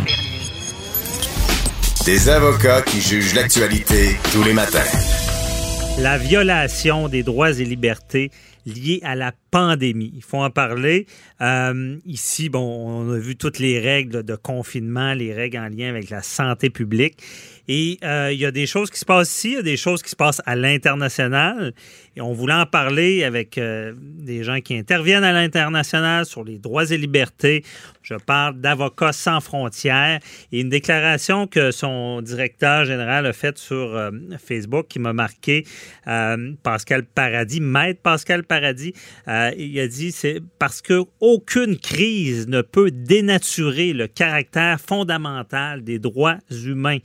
[2.05, 4.79] Des avocats qui jugent l'actualité tous les matins.
[5.99, 8.31] La violation des droits et libertés
[8.67, 10.11] liés à la pandémie.
[10.15, 11.07] Il faut en parler.
[11.41, 15.89] Euh, ici, bon, on a vu toutes les règles de confinement, les règles en lien
[15.89, 17.17] avec la santé publique.
[17.69, 19.75] Et euh, il y a des choses qui se passent ici, il y a des
[19.75, 21.73] choses qui se passent à l'international.
[22.15, 26.59] Et on voulait en parler avec euh, des gens qui interviennent à l'international sur les
[26.59, 27.63] droits et libertés.
[28.01, 30.19] Je parle d'Avocats sans frontières
[30.51, 35.65] et une déclaration que son directeur général a faite sur Facebook qui m'a marqué.
[36.63, 42.61] Pascal Paradis, maître Pascal Paradis, euh, il a dit c'est parce que aucune crise ne
[42.61, 46.99] peut dénaturer le caractère fondamental des droits humains.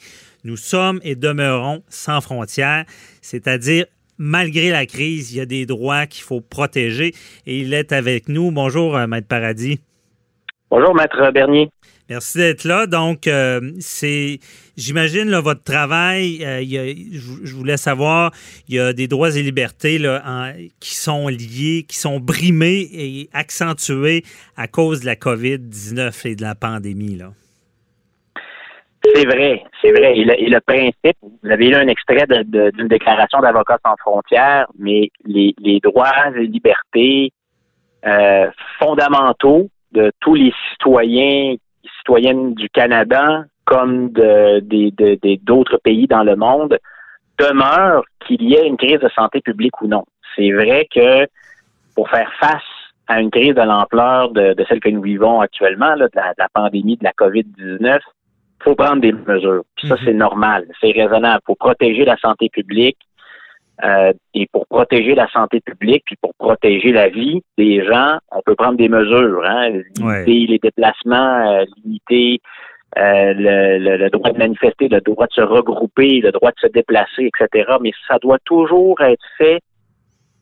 [0.45, 2.85] Nous sommes et demeurons sans frontières,
[3.21, 3.87] c'est-à-dire
[4.19, 7.15] malgré la crise, il y a des droits qu'il faut protéger
[7.47, 8.51] et il est avec nous.
[8.51, 9.81] Bonjour, euh, maître Paradis.
[10.71, 11.69] Bonjour, Maître Bernier.
[12.09, 12.87] Merci d'être là.
[12.87, 14.39] Donc, euh, c'est,
[14.77, 18.33] j'imagine, votre travail, euh, je voulais savoir,
[18.69, 23.29] il y a des droits et libertés là, qui sont liés, qui sont brimés et
[23.33, 24.25] accentués
[24.57, 27.17] à cause de la COVID-19 et de la pandémie.
[27.17, 27.31] Là.
[29.05, 30.17] C'est vrai, c'est vrai.
[30.17, 35.81] Et le, principe, vous avez lu un extrait d'une déclaration d'Avocats sans frontières, mais les,
[35.83, 37.33] droits et libertés
[38.07, 41.57] euh, fondamentaux de tous les citoyens
[42.03, 44.61] citoyennes du Canada comme de,
[45.45, 46.79] d'autres pays dans le monde
[47.39, 50.05] demeurent qu'il y ait une crise de santé publique ou non.
[50.37, 51.27] C'est vrai que
[51.95, 52.63] pour faire face
[53.09, 56.31] à une crise de l'ampleur de, de celle que nous vivons actuellement, là, de, la,
[56.31, 59.63] de la pandémie de la COVID-19, il faut prendre des mesures.
[59.77, 60.01] Puis ça, Mhm.
[60.05, 61.41] c'est normal, c'est raisonnable.
[61.45, 62.99] Il faut protéger la santé publique.
[63.85, 68.41] Euh, et pour protéger la santé publique, puis pour protéger la vie des gens, on
[68.45, 69.43] peut prendre des mesures.
[69.45, 70.25] Hein, limiter Ouais.
[70.27, 72.41] les déplacements, euh, limiter
[72.99, 76.61] euh, le, le- le droit de manifester, le droit de se regrouper, le droit de
[76.61, 77.73] se déplacer, etc.
[77.81, 79.61] Mais ça doit toujours être fait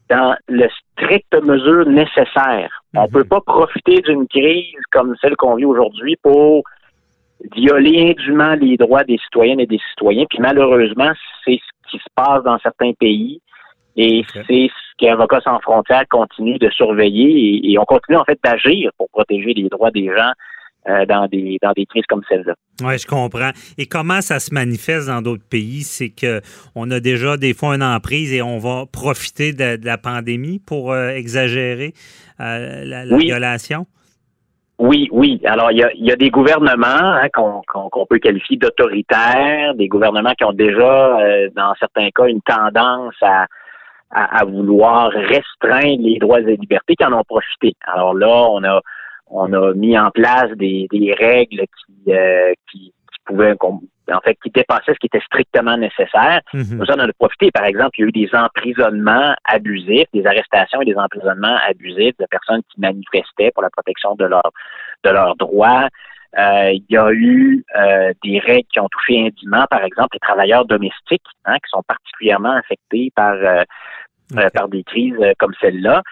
[0.09, 0.67] dans le
[0.99, 2.83] stricte mesure nécessaire.
[2.97, 3.11] On Mhm.
[3.13, 6.65] peut pas profiter d'une crise comme celle qu'on vit aujourd'hui pour
[7.57, 10.25] violer indûment les droits des citoyennes et des citoyens.
[10.29, 11.13] Puis malheureusement,
[11.45, 13.41] c'est ce qui se passe dans certains pays.
[13.97, 18.39] Et c'est ce qu'Avocats sans frontières continue de surveiller et, et on continue en fait
[18.43, 20.33] d'agir pour protéger les droits des gens
[20.89, 22.55] euh, dans des dans des crises comme celle-là.
[22.83, 23.51] Oui, je comprends.
[23.77, 25.83] Et comment ça se manifeste dans d'autres pays?
[25.83, 26.41] C'est que
[26.75, 30.61] on a déjà des fois une emprise et on va profiter de, de la pandémie
[30.61, 31.93] pour euh, exagérer
[32.41, 33.27] euh, la, la Oui.
[33.27, 33.87] violation?
[34.81, 35.43] Oui, oui.
[35.45, 39.89] Alors, il y a, il y a des gouvernements hein, qu'on peut qualifier d'autoritaires, des
[39.89, 43.47] gouvernements qui ont déjà, euh, dans certains cas, une tendance à,
[44.11, 47.75] à, à vouloir restreindre les droits et libertés, qui en ont profité.
[47.87, 48.81] Alors là, on a
[49.33, 52.93] on a mis en place des, des règles qui, euh, qui,
[53.27, 53.81] qu'on-
[54.13, 56.41] en fait, qui dépassaient ce qui était strictement nécessaire.
[56.53, 56.79] Mhm.
[56.79, 57.51] Nous, on en a profité.
[57.53, 62.17] Par exemple, il y a eu des emprisonnements abusifs, des arrestations et des emprisonnements abusifs
[62.19, 64.51] de personnes qui manifestaient pour la protection de leurs
[65.05, 65.89] de leurs droits.
[66.39, 70.21] Euh, il y a eu euh, des règles qui ont touché indûment, par exemple, les
[70.21, 73.65] travailleurs domestiques, hein, qui sont particulièrement affectés par, euh,
[74.55, 76.03] par des crises comme celle-là.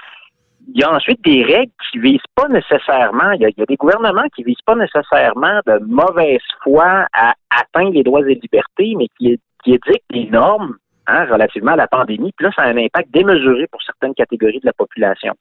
[0.72, 4.28] Il y a ensuite des règles qui visent pas nécessairement, il y, a, des gouvernements
[4.34, 9.40] qui visent pas nécessairement de mauvaise foi à atteindre les droits et libertés, mais qui,
[9.64, 10.76] qui édictent des normes
[11.06, 12.32] hein, relativement à la pandémie.
[12.36, 15.34] Puis là, ça a un impact démesuré pour certaines catégories de la population.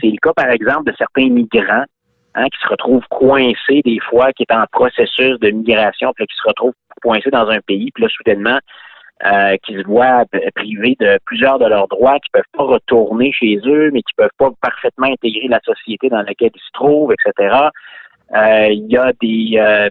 [0.00, 1.84] C'est le cas, par exemple, de certains migrants
[2.38, 6.36] Hein, qui se retrouvent coincés des fois, qui est en processus de migration, puis qui
[6.36, 8.58] se retrouvent coincés dans un pays, puis là, soudainement,
[9.26, 13.58] euh, qui se voient privés de plusieurs de leurs droits, qui peuvent pas retourner chez
[13.66, 17.56] eux, mais qui peuvent pas parfaitement intégrer la société dans laquelle ils se trouvent, etc.
[18.36, 19.90] Euh, il y a des, euh,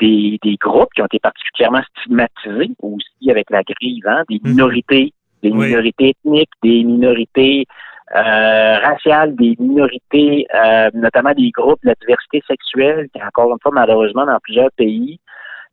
[0.00, 4.50] des, des groupes qui ont été particulièrement stigmatisés aussi avec la crise, hein, des mhm.
[4.50, 7.66] minorités, des minorités ethniques, des minorités
[8.14, 13.58] euh, raciales, des minorités, euh, notamment des groupes de la diversité sexuelle, qui encore une
[13.60, 15.18] fois malheureusement dans plusieurs pays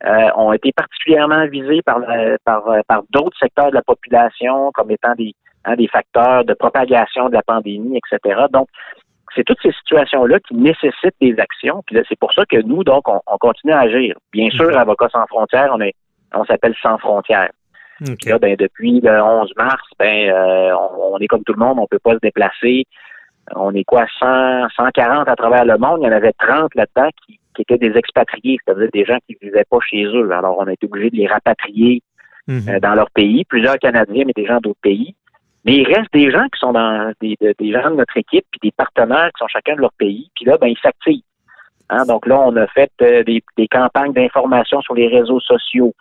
[0.05, 1.99] euh, ont été particulièrement visés par
[2.43, 5.33] par, par d'autres secteurs de la population comme étant des
[5.65, 8.45] hein, des facteurs de propagation de la pandémie, etc.
[8.51, 8.67] Donc
[9.35, 11.81] c'est toutes ces situations-là qui nécessitent des actions.
[11.85, 14.15] Puis là, c'est pour ça que nous, donc, on, on continue à agir.
[14.31, 14.81] Bien sûr, mm-hmm.
[14.81, 15.95] Avocats sans frontières, on est,
[16.33, 17.49] on s'appelle sans frontières.
[18.25, 21.87] Là, ben, depuis le 11 mars, ben, euh, on, est comme tout le monde, on
[21.87, 22.85] peut pas se déplacer.
[23.55, 25.99] On est quoi, 100, 140 à travers le monde.
[26.01, 29.65] Il y en avait 30 là-dedans qui, étaient des expatriés, c'est-à-dire des gens qui vivaient
[29.69, 30.31] pas chez eux.
[30.31, 32.01] Alors, on a été obligé de les rapatrier
[32.47, 32.67] mhm.
[32.67, 33.45] euh, dans leur pays.
[33.45, 35.15] Plusieurs Canadiens, mais des gens d'autres pays.
[35.65, 38.59] Mais il reste des gens qui sont dans des, des gens de notre équipe, puis
[38.61, 40.29] des partenaires qui sont chacun de leur pays.
[40.35, 41.23] Puis là, ben, ils s'activent.
[41.89, 45.93] Hein, donc là, on a fait euh, des, des campagnes d'information sur les réseaux sociaux.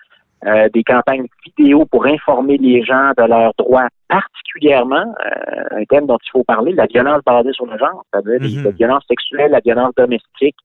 [0.45, 6.07] Euh, des campagnes vidéo pour informer les gens de leurs droits, particulièrement euh, un thème
[6.07, 9.53] dont il faut parler, la violence basée sur le genre, c'est-à-dire mm la violence sexuelle,
[9.53, 10.57] la violence domestique,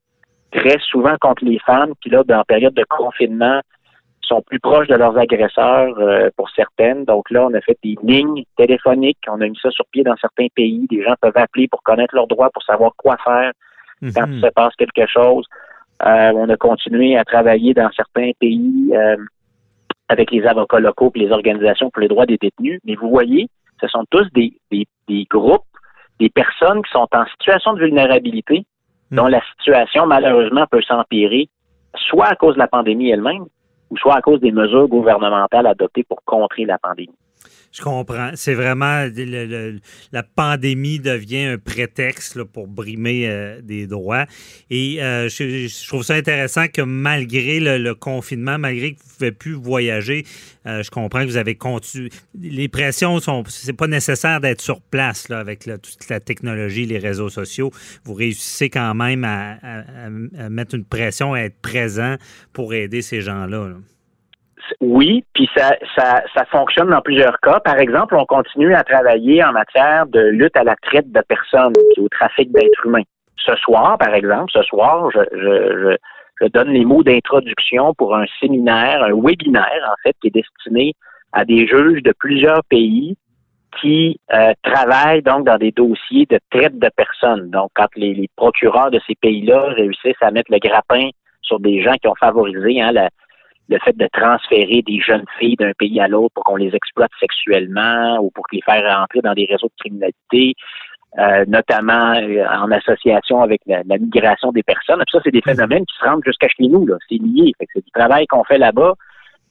[0.51, 3.61] très souvent contre les femmes qui, là, en période de confinement,
[4.21, 7.05] sont plus proches de leurs agresseurs euh, pour certaines.
[7.05, 10.17] Donc là, on a fait des lignes téléphoniques, on a mis ça sur pied dans
[10.17, 10.85] certains pays.
[10.89, 13.51] Des gens peuvent appeler pour connaître leurs droits, pour savoir quoi faire
[14.13, 15.45] quand il se passe quelque chose.
[16.01, 18.93] on a continué à travailler dans certains pays
[20.09, 22.79] avec les avocats locaux et les organisations pour les droits des détenus.
[22.85, 23.47] Mais vous voyez,
[23.81, 25.65] ce sont tous des, des, groupes,
[26.19, 28.65] des personnes qui sont en situation de vulnérabilité,
[29.11, 29.31] dont hmm.
[29.31, 31.49] la situation, malheureusement, peut s'empirer,
[31.95, 33.45] soit à cause de la pandémie elle-même,
[33.89, 37.15] ou soit à cause des mesures gouvernementales adoptées pour contrer la pandémie.
[37.71, 38.31] Je comprends.
[38.35, 39.07] C'est vraiment
[40.11, 44.25] la pandémie devient un prétexte pour brimer euh, des droits.
[44.69, 49.31] Et euh, je, trouve ça intéressant que malgré le, confinement, malgré que vous ne pouvez
[49.31, 50.25] plus voyager,
[50.65, 52.09] euh, je comprends que vous avez continué.
[52.39, 53.43] Les pressions sont.
[53.47, 57.71] C'est pas nécessaire d'être sur place avec toute la technologie, les réseaux sociaux.
[58.05, 59.57] Vous réussissez quand même à,
[60.49, 62.15] mettre une pression, à être présent
[62.53, 63.67] pour aider ces gens-là.
[63.67, 63.75] là
[64.81, 67.59] oui, puis ça, ça, fonctionne dans plusieurs cas.
[67.59, 71.73] Par exemple, on continue à travailler en matière de lutte à la traite de personnes
[71.95, 73.03] et au trafic d'êtres humains.
[73.37, 75.97] Ce soir, par exemple, ce soir, je,
[76.53, 80.93] donne les mots d'introduction pour un séminaire, un webinaire, en fait, qui est destiné
[81.33, 83.17] à des juges de plusieurs pays
[83.81, 87.49] qui euh, travaillent donc dans des dossiers de traite de personnes.
[87.51, 91.09] Donc, quand les, les procureurs de ces pays-là réussissent à mettre le grappin
[91.41, 93.09] sur des gens qui ont favorisé hein, la,
[93.69, 97.11] le fait de transférer des jeunes filles d'un pays à l'autre pour qu'on les exploite
[97.19, 100.55] sexuellement ou pour les faire entrer dans des réseaux de criminalité,
[101.17, 105.01] euh, notamment euh, en association avec la, migration des personnes.
[105.11, 105.55] ça, c'est des mhm.
[105.55, 106.87] phénomènes qui se rendent jusqu'à chez nous.
[107.09, 107.53] C'est lié.
[107.59, 108.93] c'est du travail qu'on fait là-bas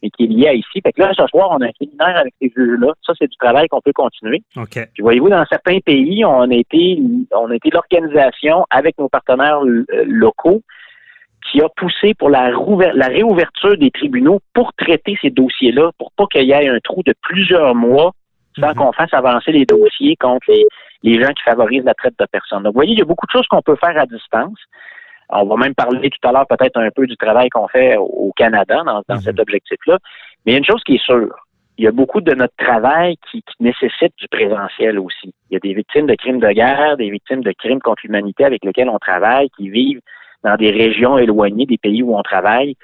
[0.03, 0.81] et qui est lié à ici.
[0.83, 2.93] Fait que là, ce soir, on a un séminaire avec ces juges-là.
[3.05, 4.43] Ça, c'est du travail qu'on peut continuer.
[4.57, 4.85] Okay.
[4.95, 7.01] Puis voyez-vous, dans certains pays, on a été,
[7.33, 10.63] on a été l'organisation avec nos partenaires euh, locaux
[11.51, 16.27] qui a poussé pour la, la réouverture des tribunaux pour traiter ces dossiers-là, pour pas
[16.27, 18.13] qu'il y ait un trou de plusieurs mois
[18.59, 18.75] sans mhm.
[18.75, 20.47] qu'on fasse avancer les dossiers contre
[21.03, 22.63] les, gens qui favorisent la traite de personnes.
[22.63, 24.59] Donc, vous voyez, il y a beaucoup de choses qu'on peut faire à distance.
[25.29, 28.33] On va même parler tout à l'heure peut-être un peu du travail qu'on fait au
[28.37, 29.21] Canada dans, mhm.
[29.21, 29.99] cet objectif-là.
[30.45, 31.35] Mais il y a une chose qui est sûre.
[31.79, 35.35] Il y a beaucoup de notre travail qui, qui, nécessite du présentiel aussi.
[35.51, 38.45] Il y a des victimes de crimes de guerre, des victimes de crimes contre l'humanité
[38.45, 40.01] avec lesquels on travaille, qui vivent
[40.45, 42.77] dans des régions éloignées des pays où on travaille.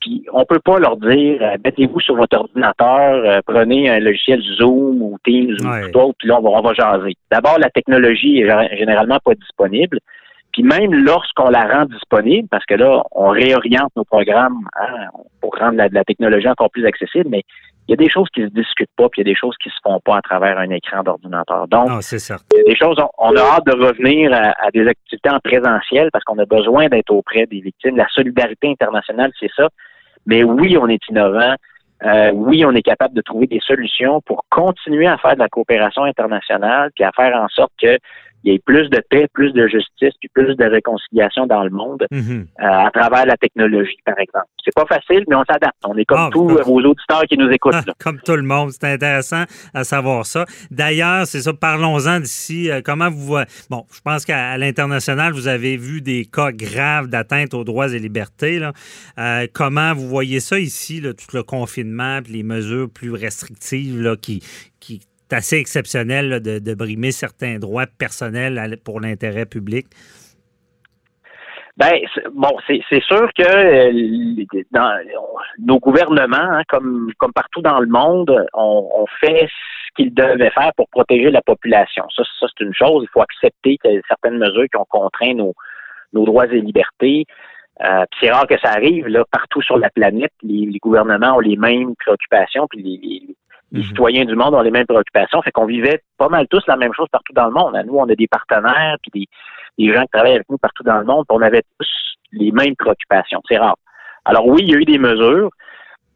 [0.00, 4.42] Puis on peut pas leur dire euh, mettez-vous sur votre ordinateur, euh, prenez un logiciel
[4.58, 7.14] Zoom ou Teams ou tout autre, puis là on va, on va jaser.
[7.30, 9.98] D'abord, la technologie est généralement pas disponible.
[10.52, 15.08] Puis même lorsqu'on la rend disponible, parce que là, on réoriente nos programmes hein,
[15.40, 17.42] pour rendre la, technologie encore plus accessible, mais
[17.88, 19.56] il y a des choses qui se discutent pas, puis il y a des choses
[19.62, 21.66] qui se font pas à travers un écran d'ordinateur.
[21.68, 24.70] Donc, Ah, il y a des choses, on, on a hâte de revenir à, à
[24.70, 27.96] des activités en présentiel parce qu'on a besoin d'être auprès des victimes.
[27.96, 29.68] La solidarité internationale, c'est ça.
[30.26, 31.54] Mais oui, on est innovant.
[32.04, 35.48] Euh, oui, on est capable de trouver des solutions pour continuer à faire de la
[35.48, 37.98] coopération internationale, puis à faire en sorte que
[38.44, 41.70] il y ait plus de paix, plus de justice, puis plus de réconciliation dans le
[41.70, 42.46] monde Mhm.
[42.60, 44.46] euh, à travers la technologie, par exemple.
[44.64, 45.76] C'est pas facile, mais on s'adapte.
[45.84, 47.74] On est comme Ah, tous ben- vos auditeurs qui nous écoutent.
[47.76, 47.94] Ah, là.
[47.98, 50.44] Comme tout le monde, c'est intéressant à savoir ça.
[50.70, 52.70] D'ailleurs, c'est ça, parlons-en d'ici.
[52.70, 57.08] Euh, Comment vous voyez- Bon, je pense qu'à l'international, vous avez vu des cas graves
[57.08, 58.58] d'atteinte aux droits et libertés.
[58.58, 58.72] là.
[59.18, 64.00] Euh, comment vous voyez ça ici, là, tout le confinement, puis les mesures plus restrictives
[64.00, 64.42] là, qui,
[64.80, 65.00] qui
[65.32, 69.86] est assez exceptionnel de, brimer certains droits personnels pour l'intérêt public?
[71.78, 74.44] Ben c'est- bon, c'est c'est sûr que euh,
[75.58, 80.72] nos gouvernements, hein, comme partout dans le monde, on, on fait ce qu'ils devaient faire
[80.76, 82.04] pour protéger la population.
[82.14, 83.04] Ça, c'est une chose.
[83.04, 85.54] Il faut accepter qu'il y a certaines mesures qui ont contraint nos
[86.12, 87.24] droits et libertés.
[87.82, 90.32] Euh, c'est rare que ça arrive là partout sur la planète.
[90.42, 93.36] Les, les gouvernements ont les mêmes préoccupations, puis les, les-
[93.72, 93.86] les Mhm.
[93.88, 95.42] citoyens du monde ont les mêmes préoccupations.
[95.42, 97.74] Fait qu'on vivait pas mal tous la même chose partout dans le monde.
[97.74, 99.26] À nous, on a des partenaires, puis des
[99.78, 101.86] des gens qui travaillent avec nous partout dans le monde, puis on avait tous
[102.32, 103.40] les mêmes préoccupations.
[103.48, 103.76] C'est rare.
[104.26, 105.48] Alors oui, il y a eu des mesures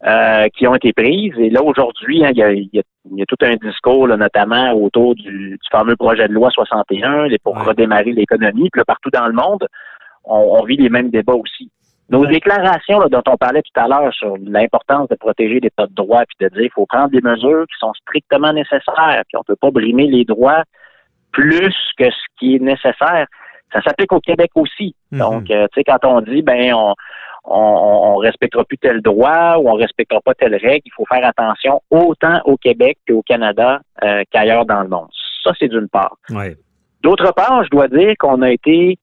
[0.05, 2.83] euh, qui ont été prises, et là aujourd'hui, hein, il, y a, il y a-
[3.11, 5.23] il y a tout un discours, là, notamment autour du,
[5.57, 8.69] du fameux projet de loi 61, les- pour redémarrer l'économie.
[8.71, 9.67] Puis là, partout dans le monde,
[10.23, 11.71] on, on vit les mêmes débats aussi.
[12.09, 12.29] Nos Ouais.
[12.29, 16.23] déclarations là, dont on parlait tout à l'heure sur l'importance de protéger l'État de droit,
[16.25, 19.43] puis de dire qu'il faut prendre des mesures qui sont strictement nécessaires, puis on ne
[19.45, 20.63] peut pas brimer les droits
[21.31, 23.27] plus que ce qui est nécessaire.
[23.73, 24.95] Ça s'applique au Québec aussi.
[25.11, 25.19] Mhm.
[25.19, 26.93] Donc, euh, tu sais, quand on dit, ben, on,
[27.43, 31.25] on, on respectera plus tel droit ou on respectera pas telle règle, il faut faire
[31.25, 35.09] attention autant au Québec qu'au Canada euh, qu'ailleurs dans le monde.
[35.43, 36.15] Ça, c'est d'une part.
[36.29, 36.55] Oui.
[37.03, 38.97] D'autre part, je dois dire qu'on a été,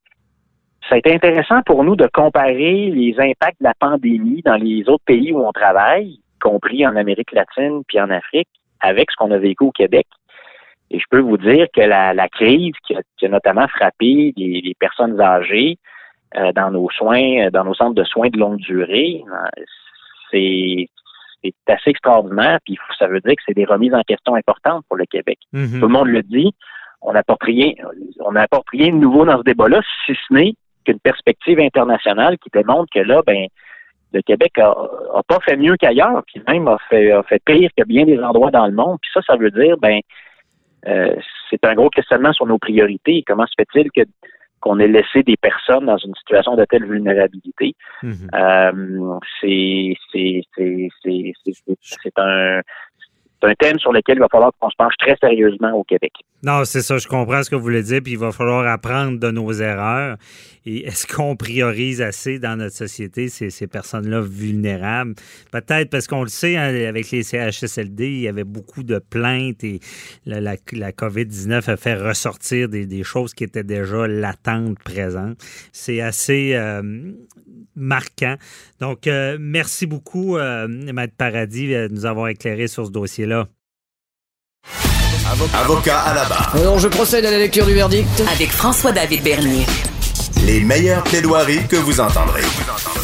[0.89, 4.89] ça a été intéressant pour nous de comparer les impacts de la pandémie dans les
[4.89, 8.49] autres pays où on travaille, y compris en Amérique latine puis en Afrique,
[8.81, 10.07] avec ce qu'on a vécu au Québec.
[10.91, 14.35] Et je peux vous dire que la, la crise qui a, qui a notamment frappé
[14.37, 15.79] les, les personnes âgées
[16.37, 19.63] euh, dans nos soins, euh, dans nos centres de soins de longue durée, euh,
[20.31, 20.89] c'est
[21.43, 22.59] c'est assez extraordinaire.
[22.65, 25.39] Puis ça veut dire que c'est des remises en question importantes pour le Québec.
[25.53, 25.81] Mhm.
[25.81, 26.55] Tout le monde le dit.
[27.03, 27.73] On n'apporte rien,
[28.21, 30.55] on n'apporte rien de nouveau dans ce débat-là, si ce n'est
[30.85, 33.47] qu'une perspective internationale qui démontre que là, ben,
[34.13, 34.71] le Québec a,
[35.15, 38.21] a pas fait mieux qu'ailleurs, puis même a fait, a fait pire que bien des
[38.21, 38.99] endroits dans le monde.
[39.03, 39.99] Puis ça, ça veut dire, ben,
[40.87, 41.17] euh,
[41.51, 43.25] c'est un gros questionnement sur nos priorités.
[43.27, 44.03] Comment se fait-il que
[44.61, 47.75] qu'on ait laissé des personnes dans une situation de telle vulnérabilité?
[48.35, 49.95] Euh, c'est-
[52.03, 52.61] c'est un
[53.45, 56.13] c'est un thème sur lequel il va falloir qu'on se penche très sérieusement au Québec.
[56.43, 59.19] Non, c'est ça, je comprends ce que vous voulez dire, puis il va falloir apprendre
[59.19, 60.17] de nos erreurs.
[60.67, 65.15] Et est-ce qu'on priorise assez dans notre société ces, personnes-là vulnérables?
[65.53, 69.63] Peut-être parce qu'on le sait, hein, avec les CHSLD, il y avait beaucoup de plaintes
[69.65, 69.81] et
[70.25, 75.39] la, la- la COVID-19 a fait ressortir des, des choses qui étaient déjà latentes, présentes.
[75.73, 77.13] C'est assez euh,
[77.77, 78.37] marquant.
[78.81, 83.47] Donc, euh, merci beaucoup, euh, Maître Paradis, de nous avoir éclairé sur ce dossier-là.
[85.55, 86.55] Avocat à la barre.
[86.57, 88.07] Alors je procède à la lecture du verdict.
[88.33, 89.65] Avec François-David Bernier.
[90.47, 92.43] Les meilleures plaidoiries que vous entendrez.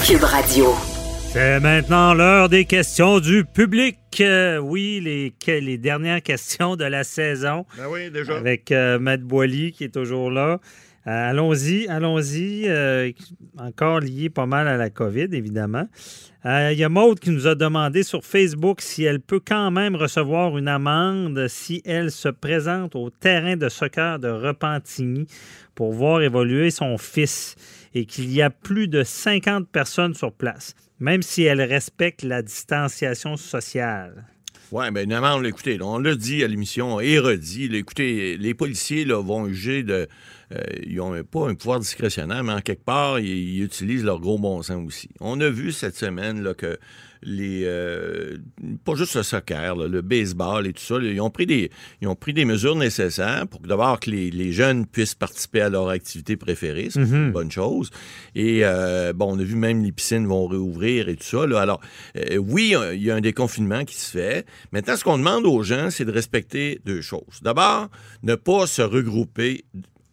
[0.06, 0.74] Cube Radio.
[1.32, 3.96] C'est maintenant l'heure des questions du public.
[4.20, 8.36] Euh, oui, les, que- les dernières questions de la saison Ben oui, déjà.
[8.36, 10.58] avec euh, Matt Boily qui est toujours là.
[11.06, 12.64] Euh, allons-y, allons-y.
[12.68, 13.10] euh,
[13.58, 15.88] encore lié pas mal à la COVID, évidemment.
[16.44, 19.70] Euh, Il y a Maude qui nous a demandé sur Facebook si elle peut quand
[19.70, 25.26] même recevoir une amende si elle se présente au terrain de soccer de Repentigny
[25.74, 27.56] pour voir évoluer son fils
[27.94, 32.42] et qu'il y a plus de 50 personnes sur place, même si elle respecte la
[32.42, 34.24] distanciation sociale.
[34.72, 37.74] Oui, bien, une amende, écoutez, on l'a dit à l'émission et redit.
[37.74, 40.06] écoutez, les policiers vont juger de.
[40.52, 43.26] Euh, ils n'ont pas un pouvoir discrétionnaire, mais en quelque part, ils,
[43.56, 45.08] ils utilisent leur gros bon sens aussi.
[45.20, 46.78] On a vu cette semaine là, que
[47.22, 47.64] les.
[47.64, 48.38] euh,
[48.84, 51.70] pas juste le soccer, là, le baseball et tout ça, là, ils, ont pris des,
[52.00, 55.60] ils ont pris des mesures nécessaires pour que d'abord que les, les jeunes puissent participer
[55.60, 56.88] à leur activité préférée.
[56.90, 57.90] C'est une bonne chose.
[58.34, 61.46] Et euh, bon, on a vu même les piscines vont réouvrir et tout ça.
[61.46, 61.60] là.
[61.60, 61.80] Alors,
[62.16, 64.46] euh, oui, il y a un déconfinement qui se fait.
[64.72, 67.40] Maintenant, ce qu'on demande aux gens, c'est de respecter deux choses.
[67.42, 67.88] D'abord,
[68.22, 69.64] ne pas se regrouper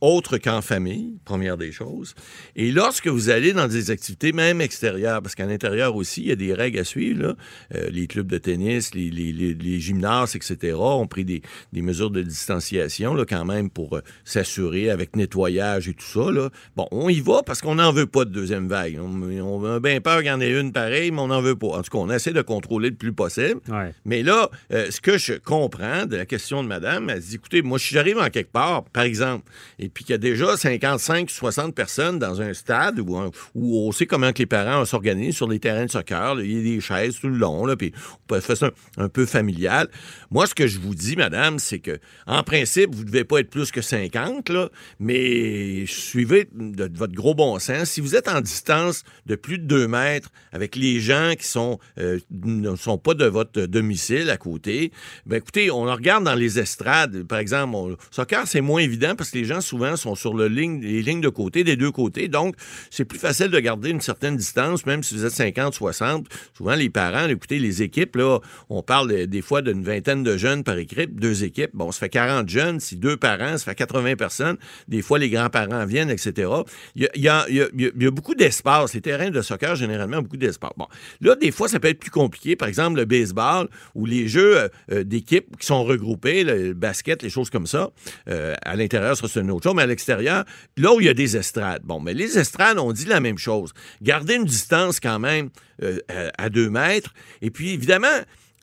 [0.01, 2.13] autre qu'en famille, première des choses.
[2.55, 6.31] Et lorsque vous allez dans des activités, même extérieures, parce qu'à l'intérieur aussi, il y
[6.31, 7.35] a des règles à suivre, là.
[7.75, 11.41] Euh, les clubs de tennis, les, les, les, les gymnases, etc., ont pris des,
[11.73, 16.31] des mesures de distanciation, là, quand même, pour euh, s'assurer avec nettoyage et tout ça,
[16.31, 16.49] là.
[16.75, 18.99] Bon, on y va parce qu'on n'en veut pas de deuxième vague.
[18.99, 21.55] On, on a bien peur qu'il y en ait une pareille, mais on n'en veut
[21.55, 21.67] pas.
[21.67, 23.61] En tout cas, on essaie de contrôler le plus possible.
[23.67, 23.93] Ouais.
[24.05, 27.61] Mais là, euh, ce que je comprends de la question de madame, elle dit, écoutez,
[27.61, 31.29] moi, si j'arrive en quelque part, par exemple, et puis qu'il y a déjà 55,
[31.29, 33.17] 60 personnes dans un stade où,
[33.55, 36.63] on sait comment que les parents s'organisent sur les terrains de soccer, il y a
[36.75, 39.87] des chaises tout le long, là, puis on peut faire ça un, peu familial.
[40.31, 43.39] Moi, ce que je vous dis, madame, c'est que, en principe, vous ne devez pas
[43.39, 44.69] être plus que 50, là,
[44.99, 47.89] mais suivez de, votre gros bon sens.
[47.89, 51.79] Si vous êtes en distance de plus de 2 mètres avec les gens qui sont,
[51.99, 54.91] euh, ne sont pas de votre domicile à côté,
[55.25, 59.37] ben écoutez, on regarde dans les estrades, par exemple, soccer, c'est moins évident parce que
[59.37, 62.27] les gens souvent sont sur les lignes de côté, des deux côtés.
[62.27, 62.55] Donc,
[62.89, 66.27] c'est plus facile de garder une certaine distance, même si vous êtes 50, 60.
[66.53, 70.63] Souvent, les parents, écoutez, les équipes, là, on parle des fois d'une vingtaine de jeunes
[70.63, 71.71] par équipe, deux équipes.
[71.73, 72.79] Bon, ça fait 40 jeunes.
[72.79, 74.57] Si deux parents, ça fait 80 personnes.
[74.87, 76.49] Des fois, les grands-parents viennent, etc.
[76.95, 78.93] Il y a beaucoup d'espace.
[78.93, 80.71] Les terrains de soccer, généralement, ont beaucoup d'espace.
[80.77, 80.87] Bon,
[81.21, 82.55] là, des fois, ça peut être plus compliqué.
[82.55, 87.23] Par exemple, le baseball ou les jeux euh, euh, d'équipes qui sont regroupés, le basket,
[87.23, 87.91] les choses comme ça.
[88.29, 90.45] Euh, à l'intérieur, ça, c'est une autre chose, à l'extérieur,
[90.77, 91.81] là où il y a des estrades.
[91.83, 93.73] Bon, mais les estrades, on dit la même chose.
[94.01, 95.49] Garder une distance quand même
[95.83, 95.99] euh,
[96.37, 97.13] à, deux mètres.
[97.41, 98.07] Et puis, évidemment,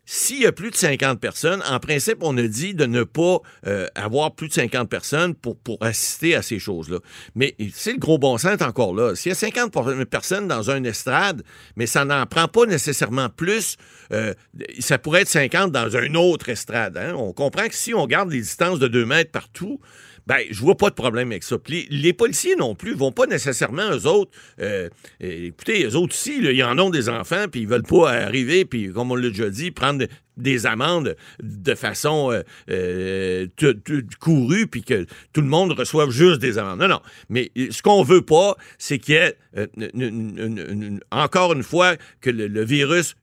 [0.07, 3.39] s'il y a plus de 50 personnes, en principe, on a dit de ne pas
[3.67, 6.99] euh, avoir plus de 50 personnes pour, assister à ces choses-là.
[7.35, 9.15] Mais c'est le gros bon sens encore là.
[9.15, 11.43] S'il y a 50 por- personnes dans un estrade,
[11.77, 13.77] mais ça n'en prend pas nécessairement plus,
[14.13, 14.35] euh,
[14.79, 16.99] ça pourrait être 50 dans un autre estrade.
[16.99, 17.15] hein.
[17.17, 19.81] On comprend que si on garde les distances de 2 mètres partout,
[20.27, 21.57] ben, je vois pas de problème avec ça.
[21.69, 24.89] Les, les policiers non plus vont pas nécessairement, eux autres, euh,
[25.23, 28.65] euh, écoutez, eux autres aussi, ils en ont des enfants, puis ils veulent pas arriver,
[28.65, 33.47] puis comme on l'a déjà dit, prendre de- des amendes de façon euh, euh,
[34.19, 36.81] courue, puis que tout le monde reçoive juste des amendes.
[36.81, 37.01] Non, non.
[37.29, 42.65] Mais ce qu'on veut pas, c'est qu'il y ait, euh, encore une fois, que le
[42.65, 43.15] virus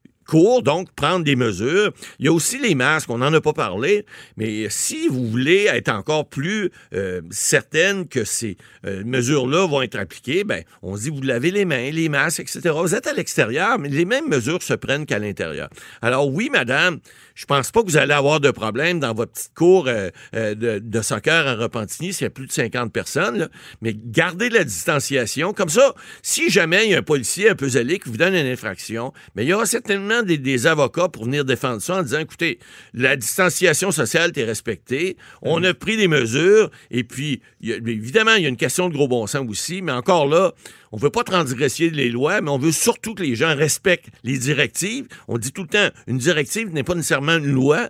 [0.61, 1.91] donc prendre des mesures.
[2.19, 4.05] Il y a aussi les masques, on n'en a pas parlé,
[4.38, 9.97] mais si vous voulez être encore plus euh, certaine que ces euh, mesures-là vont être
[9.97, 12.73] appliquées, ben, on se dit, vous lavez les mains, les masques, etc.
[12.75, 15.69] Vous êtes à l'extérieur, mais les mêmes mesures se prennent qu'à l'intérieur.
[16.01, 16.99] Alors oui, madame,
[17.36, 21.01] je pense pas que vous allez avoir de problème dans votre petite cour euh, de,
[21.01, 23.49] soccer à Repentigny s'il y a plus de 50 personnes,
[23.82, 25.53] mais gardez la distanciation.
[25.53, 28.36] Comme ça, si jamais il y a un policier un peu zélé qui vous donne
[28.36, 32.03] une infraction, mais il y aura certainement des, des avocats pour venir défendre ça en
[32.03, 32.59] disant, écoutez,
[32.93, 37.78] la distanciation sociale est respectée, on a pris des mesures, et puis, il y a-
[37.78, 40.53] évidemment, il y a une question de gros bon sens aussi, mais encore là,
[40.91, 44.38] on veut pas transgresser les lois, mais on veut surtout que les gens respectent les
[44.38, 45.07] directives.
[45.28, 47.89] On dit tout le temps, une directive n'est pas nécessairement une loi.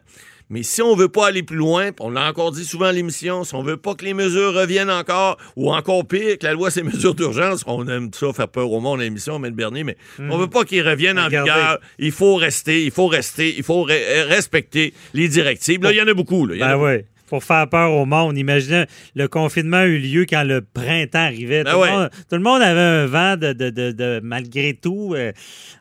[0.51, 3.43] Mais si on veut pas aller plus loin, on l'a encore dit souvent à l'émission,
[3.45, 6.69] si on veut pas que les mesures reviennent encore, ou encore pire, que la loi,
[6.69, 9.49] c'est mesures d'urgence, on aime ça faire peur au monde à l'émission, M.
[9.53, 11.49] Bernier, mais on veut pas qu'ils reviennent en Regardez.
[11.51, 11.79] vigueur.
[11.99, 15.81] Il faut rester, il faut rester, il faut re- respecter les directives.
[15.83, 16.45] Là, il y en a beaucoup.
[16.45, 16.55] Là.
[16.59, 17.05] Ben oui.
[17.31, 18.37] Pour faire peur au monde.
[18.37, 21.63] Imaginez, le confinement a eu lieu quand le printemps arrivait.
[21.63, 21.87] Ben tout, ouais.
[21.89, 25.13] le monde, tout le monde avait un vent de, de- de- de- malgré tout.
[25.15, 25.31] euh,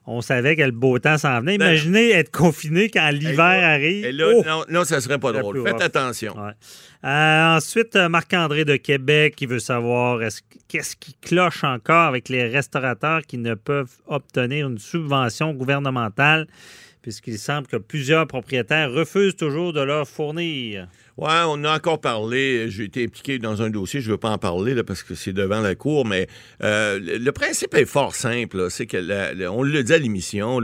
[0.06, 1.58] on savait que le beau temps s'en venait.
[1.58, 4.04] Ben- Imaginez être confiné quand l'hiver arrive.
[4.04, 4.42] Et là, Oh!
[4.46, 5.62] non, non, ça serait pas drôle.
[5.66, 6.34] Faites attention.
[6.40, 6.52] Ouais.
[7.04, 12.44] Euh, ensuite, Marc-André de Québec qui veut savoir est-ce- qu'est-ce qui cloche encore avec les
[12.46, 16.46] restaurateurs qui ne peuvent obtenir une subvention gouvernementale
[17.02, 20.86] puisqu'il semble que plusieurs propriétaires refusent toujours de leur fournir?
[21.20, 22.70] Ouais, on a encore parlé.
[22.70, 24.00] J'ai été impliqué dans un dossier.
[24.00, 26.28] Je ne veux pas en parler là, parce que c'est devant la cour, mais
[26.62, 28.68] euh, le, le principe est fort simple.
[28.70, 30.58] C'est que la- la- on le dit à l'émission,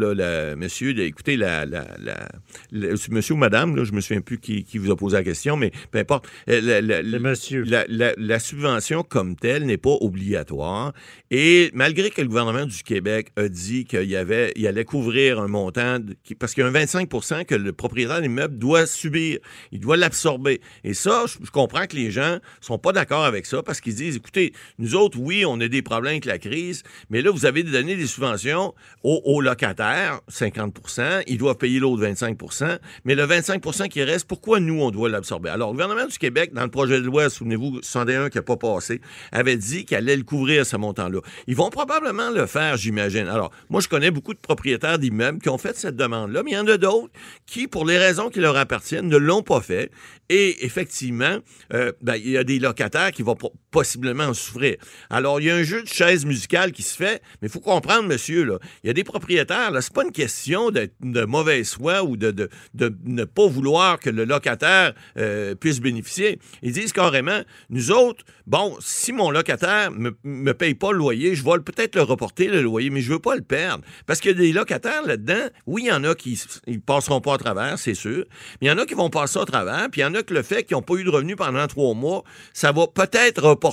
[0.56, 2.28] monsieur, écoutez, la, la, la-
[2.72, 5.24] le- monsieur ou madame, là, je me souviens plus qui, qui vous a posé la
[5.24, 6.26] question, mais peu importe.
[6.48, 7.62] euh, C'est monsieur.
[7.66, 10.94] la, subvention comme telle n'est pas obligatoire.
[11.30, 15.38] Et malgré que le gouvernement du Québec a dit qu'il y avait, il allait couvrir
[15.38, 17.06] un montant, de- parce qu'il y a un 25
[17.46, 19.38] que le propriétaire de l'immeuble doit subir,
[19.70, 20.45] il doit l'absorber.
[20.48, 24.16] Et ça, je, comprends que les gens sont pas d'accord avec ça parce qu'ils disent,
[24.16, 27.62] écoutez, nous autres, oui, on a des problèmes avec la crise, mais là, vous avez
[27.62, 34.02] donné des subventions aux, locataires, 50% ils doivent payer l'autre 25% mais le 25% qui
[34.02, 35.50] reste, pourquoi nous, on doit l'absorber?
[35.50, 38.56] Alors, le gouvernement du Québec, dans le projet de loi, souvenez-vous, 61 qui n'a pas
[38.56, 39.00] passé,
[39.32, 41.20] avait dit qu'il allait le couvrir, ce montant-là.
[41.46, 43.28] Ils vont probablement le faire, j'imagine.
[43.28, 46.54] Alors, moi, je connais beaucoup de propriétaires d'immeubles qui ont fait cette demande-là, mais il
[46.54, 47.12] y en a d'autres
[47.46, 49.90] qui, pour les raisons qui leur appartiennent, ne l'ont pas fait.
[50.36, 51.38] Effectivement,
[51.72, 53.36] euh, ben, il y a des locataires qui vont
[53.76, 54.76] possiblement en souffrir.
[55.10, 57.60] Alors, il y a un jeu de chaise musicale qui se fait, mais il faut
[57.60, 61.74] comprendre, monsieur, il y a des propriétaires, là, c'est pas une question d'être de mauvaise
[61.74, 66.38] foi ou de, de, de ne pas vouloir que le locataire euh, puisse bénéficier.
[66.62, 71.34] Ils disent carrément, nous autres, bon, si mon locataire me, me paye pas le loyer,
[71.34, 73.84] je vais peut-être le reporter, le loyer, mais je veux pas le perdre.
[74.06, 77.20] Parce qu'il y a des locataires là-dedans, oui, il y en a qui ils passeront
[77.20, 78.24] pas à travers, c'est sûr,
[78.62, 80.22] mais il y en a qui vont passer à travers, puis il y en a
[80.22, 82.24] que le fait qu'ils n'ont pas eu de revenus pendant trois mois,
[82.54, 83.65] ça va peut-être reporter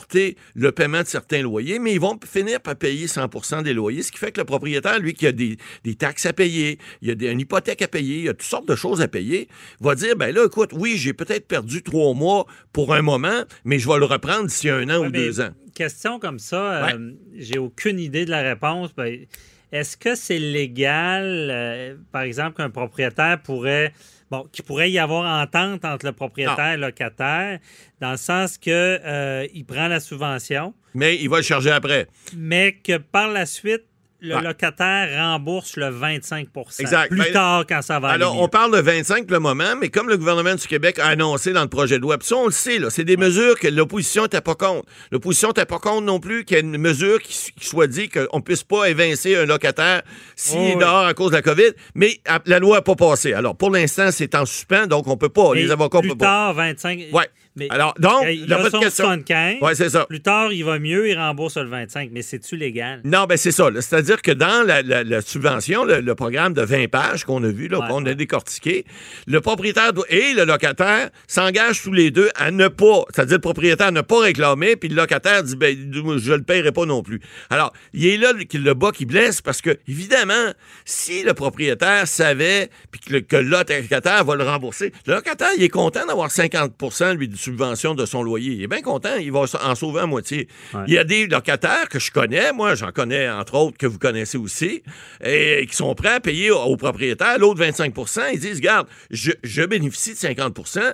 [0.55, 4.11] le paiement de certains loyers, mais ils vont finir par payer 100% des loyers, ce
[4.11, 7.11] qui fait que le propriétaire, lui, qui a des, des taxes à payer, il y
[7.11, 9.47] a des, une hypothèque à payer, il y a toutes sortes de choses à payer,
[9.79, 13.79] va dire, ben là, écoute, oui, j'ai peut-être perdu trois mois pour un moment, mais
[13.79, 15.49] je vais le reprendre d'ici un an Ouais, ou deux ans.
[15.75, 18.91] Question comme ça, euh, j'ai aucune idée de la réponse.
[18.95, 19.25] Ben,
[19.71, 23.91] Est-ce que c'est légal, euh, par exemple, qu'un propriétaire pourrait,
[24.33, 27.59] bon, qu'il pourrait y avoir entente entre le propriétaire et le locataire,
[28.01, 28.71] dans le sens que
[29.05, 32.07] euh, il prend la subvention, Mais il va le charger après.
[32.35, 33.83] mais que par la suite,
[34.23, 34.41] le Ouais.
[34.41, 36.47] locataire rembourse le 25
[36.79, 37.09] Exact.
[37.09, 39.89] plus Ben, tard quand ça va Alors, on parle de 25 pour le moment, mais
[39.89, 42.45] comme le gouvernement du Québec a annoncé dans le projet de loi, puis ça, on
[42.45, 44.85] le sait, là, c'est des mesures que l'opposition n'était pas contre.
[45.11, 48.07] L'opposition n'était pas contre non plus qu'il y ait une mesure qui, qui soit dit
[48.07, 50.03] qu'on ne puisse pas évincer un locataire
[50.37, 50.79] s'il Oh, est oui.
[50.79, 53.33] dehors à cause de la COVID, mais la loi n'a pas passé.
[53.33, 55.51] Alors, pour l'instant, c'est en suspens, donc on peut pas.
[55.53, 56.25] Mais les avocats plus peuvent pas.
[56.25, 57.07] tard, 25.
[57.11, 57.27] Ouais.
[57.55, 59.05] Mais Alors, donc, il a bonne son question.
[59.05, 59.57] 75.
[59.61, 60.05] Ouais, c'est ça.
[60.07, 62.09] Plus tard, il va mieux, il rembourse le 25.
[62.11, 63.01] Mais c'est-tu légal?
[63.03, 63.67] Non, ben c'est ça.
[63.75, 67.49] C'est-à-dire que dans la, la- la subvention, le, le programme de 20 pages qu'on a
[67.49, 68.85] vu, là, Ouais, qu'on a décortiqué,
[69.27, 73.41] le propriétaire doit- et le locataire s'engagent tous les deux à ne pas, c'est-à-dire le
[73.41, 75.77] propriétaire ne pas réclamer, puis le locataire dit, ben,
[76.17, 77.19] je le paierai pas non plus.
[77.51, 80.53] Alors, il est là le, le bas qui blesse parce que, évidemment,
[80.85, 85.49] si le propriétaire savait puis que le, que le locataire va le rembourser, le locataire,
[85.57, 88.53] il est content d'avoir 50% lui, de subvention de son loyer.
[88.53, 90.47] Il est bien content, il va en sauver à moitié.
[90.73, 90.81] Ouais.
[90.87, 93.99] Il y a des locataires que je connais, moi, j'en connais entre autres que vous
[93.99, 94.83] connaissez aussi,
[95.23, 99.31] et qui sont prêts à payer au, au propriétaire l'autre 25% Ils disent, regarde, je,
[99.43, 100.93] je bénéficie de 50%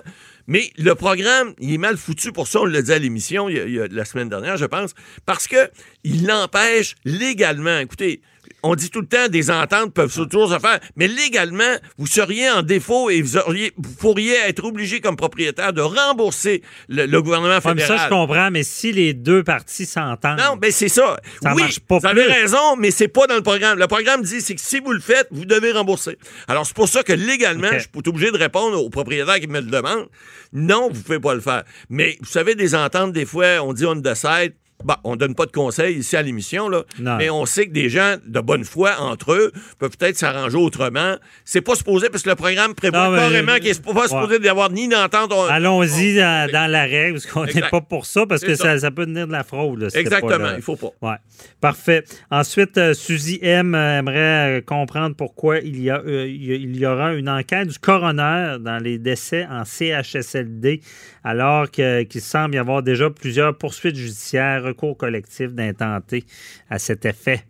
[0.50, 4.04] mais le programme, il est mal foutu pour ça, on l'a dit à l'émission la
[4.04, 4.94] semaine dernière, je pense,
[5.24, 5.70] parce que
[6.02, 7.78] il l'empêche légalement.
[7.78, 8.20] Écoutez,
[8.62, 12.50] on dit tout le temps des ententes peuvent toujours se faire, mais légalement, vous seriez
[12.50, 17.22] en défaut et vous, auriez, vous pourriez être obligé comme propriétaire de rembourser le, le
[17.22, 17.98] gouvernement mais fédéral.
[17.98, 20.38] ça, je comprends, mais si les deux parties s'entendent.
[20.38, 21.16] Non, ben c'est ça.
[21.42, 22.32] Ça oui, marche pas vous avez plus.
[22.32, 23.78] raison, mais c'est pas dans le programme.
[23.78, 26.18] Le programme dit c'est que si vous le faites, vous devez rembourser.
[26.48, 29.60] Alors c'est pour ça que légalement, je suis obligé de répondre au propriétaire qui me
[29.60, 30.08] le demande.
[30.52, 31.64] Non, vous pouvez pas le faire.
[31.88, 34.54] Mais vous savez, des ententes, des fois, on dit on décide.
[34.84, 36.82] Bon, on donne pas de conseils ici à l'émission, là.
[36.98, 37.16] Non.
[37.16, 41.16] Mais on sait que des gens de bonne foi entre eux peuvent peut-être s'arranger autrement.
[41.44, 44.70] C'est pas supposé parce que le programme prévoit carrément qu'il est pas supposé d'y avoir
[44.70, 45.32] ni d'entente.
[45.34, 48.64] on- Allons-y dans, dans la règle, parce qu'on n'est pas pour ça, parce que ça.
[48.64, 49.80] ça, ça peut devenir de la fraude.
[49.82, 50.54] là, pas Exactement, là.
[50.56, 50.90] il faut pas.
[51.02, 51.16] Ouais.
[51.60, 52.04] Parfait.
[52.30, 57.12] Ensuite, euh, Suzy M euh, aimerait euh, comprendre pourquoi il y, a, euh, il aura
[57.14, 60.80] une enquête du coroner dans les décès en CHSLD,
[61.24, 66.24] alors qu'il semble y avoir déjà plusieurs poursuites judiciaires, recours collectifs d'intentés
[66.68, 67.44] à cet effet.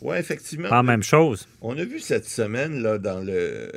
[0.00, 0.68] Oui, effectivement.
[0.68, 1.46] Pas la même chose.
[1.60, 3.70] On a vu cette semaine là, dans, le,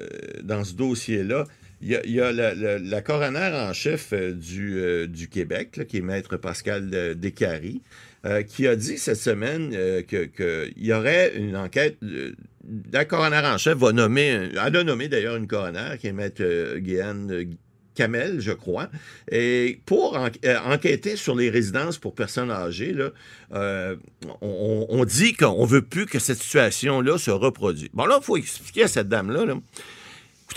[0.44, 1.46] dans ce dossier-là,
[1.82, 5.08] il y a, il y a la, la- la coroner en chef euh, du, euh,
[5.08, 7.82] du Québec, là, qui est maître Pascal euh, Descaries,
[8.26, 11.98] euh, qui a dit cette semaine euh, que- qu'il y aurait une enquête.
[12.92, 16.42] la coroner en chef va nommer, elle a nommé d'ailleurs une coroner qui est maître
[16.42, 16.80] euh,
[17.96, 18.90] Camel, je crois,
[19.32, 22.96] et pour euh, enquêter sur les résidences pour personnes âgées,
[23.54, 23.96] euh,
[24.42, 27.90] on, dit qu'on veut plus que cette situation-là se reproduise.
[27.94, 29.46] Bon, là, il faut expliquer à cette dame-là.
[29.46, 29.56] là.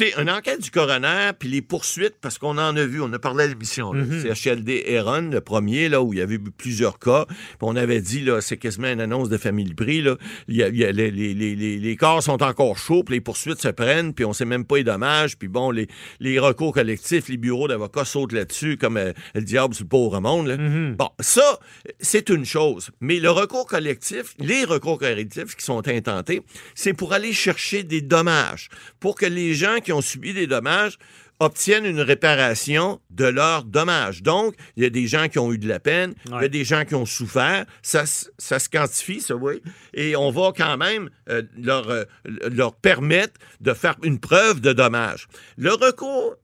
[0.01, 3.19] Écoutez, une enquête du coroner, puis les poursuites, parce qu'on en a vu, on a
[3.19, 4.05] parlé à l'émission, là.
[4.05, 4.23] Mhm.
[4.23, 7.75] c'est HLD Heron, le premier, là, où il y avait eu plusieurs cas, puis on
[7.75, 10.77] avait dit, là, c'est quasiment une annonce de famille prix, là, il y a- il
[10.77, 13.67] y a- les, les, les, les- les corps sont encore chauds, puis les poursuites se
[13.69, 15.89] prennent, puis on sait même pas les dommages, puis bon, les,
[16.21, 20.21] les recours collectifs, les bureaux d'avocats sautent là-dessus comme euh, le diable sur le pauvre
[20.21, 20.57] monde, là.
[20.97, 21.59] Bon, ça,
[21.99, 22.91] c'est une chose.
[23.01, 26.43] Mais le recours collectif, les recours collectifs qui sont intentés,
[26.77, 28.69] c'est pour aller chercher des dommages,
[29.01, 30.99] pour que les gens qui ont subi des dommages
[31.41, 34.23] obtiennent une réparation de leurs dommages.
[34.23, 36.49] Donc, il y a des gens qui ont eu de la peine, il y a
[36.49, 39.63] des gens qui ont souffert, ça, ça se quantifie, ça, oui,
[39.95, 44.73] et on va quand même euh, leur, euh, leur permettre de faire une preuve de
[44.73, 45.29] dommage.
[45.57, 46.37] Le recours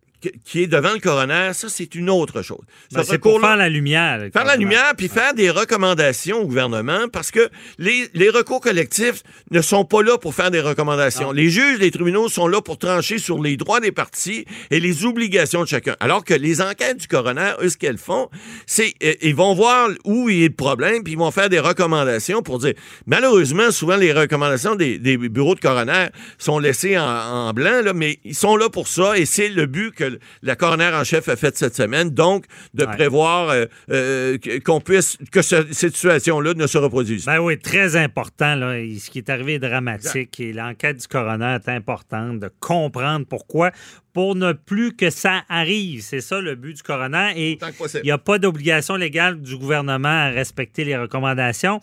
[0.45, 2.61] qui est devant le coroner, ça, c'est une autre chose.
[2.93, 4.21] Ben, c'est pour faire la lumière.
[4.33, 7.49] Faire la lumière, puis faire des recommandations au gouvernement, parce que
[7.79, 11.33] les, les recours collectifs ne sont pas là pour faire des recommandations.
[11.33, 15.05] Les juges, les tribunaux sont là pour trancher sur les droits des partis et les
[15.05, 15.97] obligations de chacun.
[16.01, 18.29] Alors que les enquêtes du coroner, eux, ce qu'elles font,
[18.67, 21.49] c'est euh, ils vont voir où il y a le problème, puis ils vont faire
[21.49, 22.75] des recommandations pour dire.
[23.07, 26.09] Malheureusement, souvent, les recommandations des, des bureaux de coroner
[26.39, 29.67] sont laissées en, en blanc, là, mais ils sont là pour ça, et c'est le
[29.67, 32.45] but que la coroner en chef a fait cette semaine, donc
[32.75, 32.91] de Ouais.
[32.97, 37.25] prévoir euh, euh, qu'on puisse que ce- cette situation-là ne se reproduise.
[37.27, 38.55] Ben oui, très important.
[38.55, 38.75] Là.
[38.99, 43.71] Ce qui est arrivé est dramatique et l'enquête du coroner est importante de comprendre pourquoi,
[44.13, 46.03] pour ne plus que ça arrive.
[46.03, 47.33] C'est ça le but du coroner.
[47.37, 47.59] Et
[47.95, 51.81] il n'y a pas d'obligation légale du gouvernement à respecter les recommandations.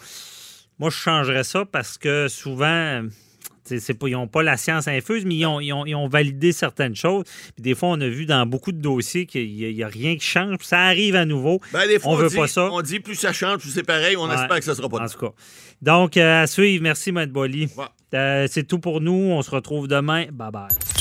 [0.79, 3.01] Moi, je changerais ça parce que souvent,
[3.97, 6.51] pas, ils n'ont pas la science infuse, mais ils ont, ils ont- ils ont validé
[6.51, 7.23] certaines choses.
[7.55, 10.25] Puis des fois, on a vu dans beaucoup de dossiers qu'il n'y a, rien qui
[10.25, 10.57] change.
[10.57, 11.59] Puis ça arrive à nouveau.
[11.73, 12.69] Ben, des fois, on veut dit, pas ça.
[12.71, 14.15] On dit plus ça change, plus c'est pareil.
[14.17, 14.35] On Ouais.
[14.35, 15.31] espère que ça sera pas En tout cas.
[15.81, 16.83] Donc, euh, à suivre.
[16.83, 17.67] Merci, Matt Bolly.
[17.77, 17.85] Ouais.
[18.13, 19.13] Euh, c'est tout pour nous.
[19.31, 20.25] On se retrouve demain.
[20.31, 21.00] Bye bye.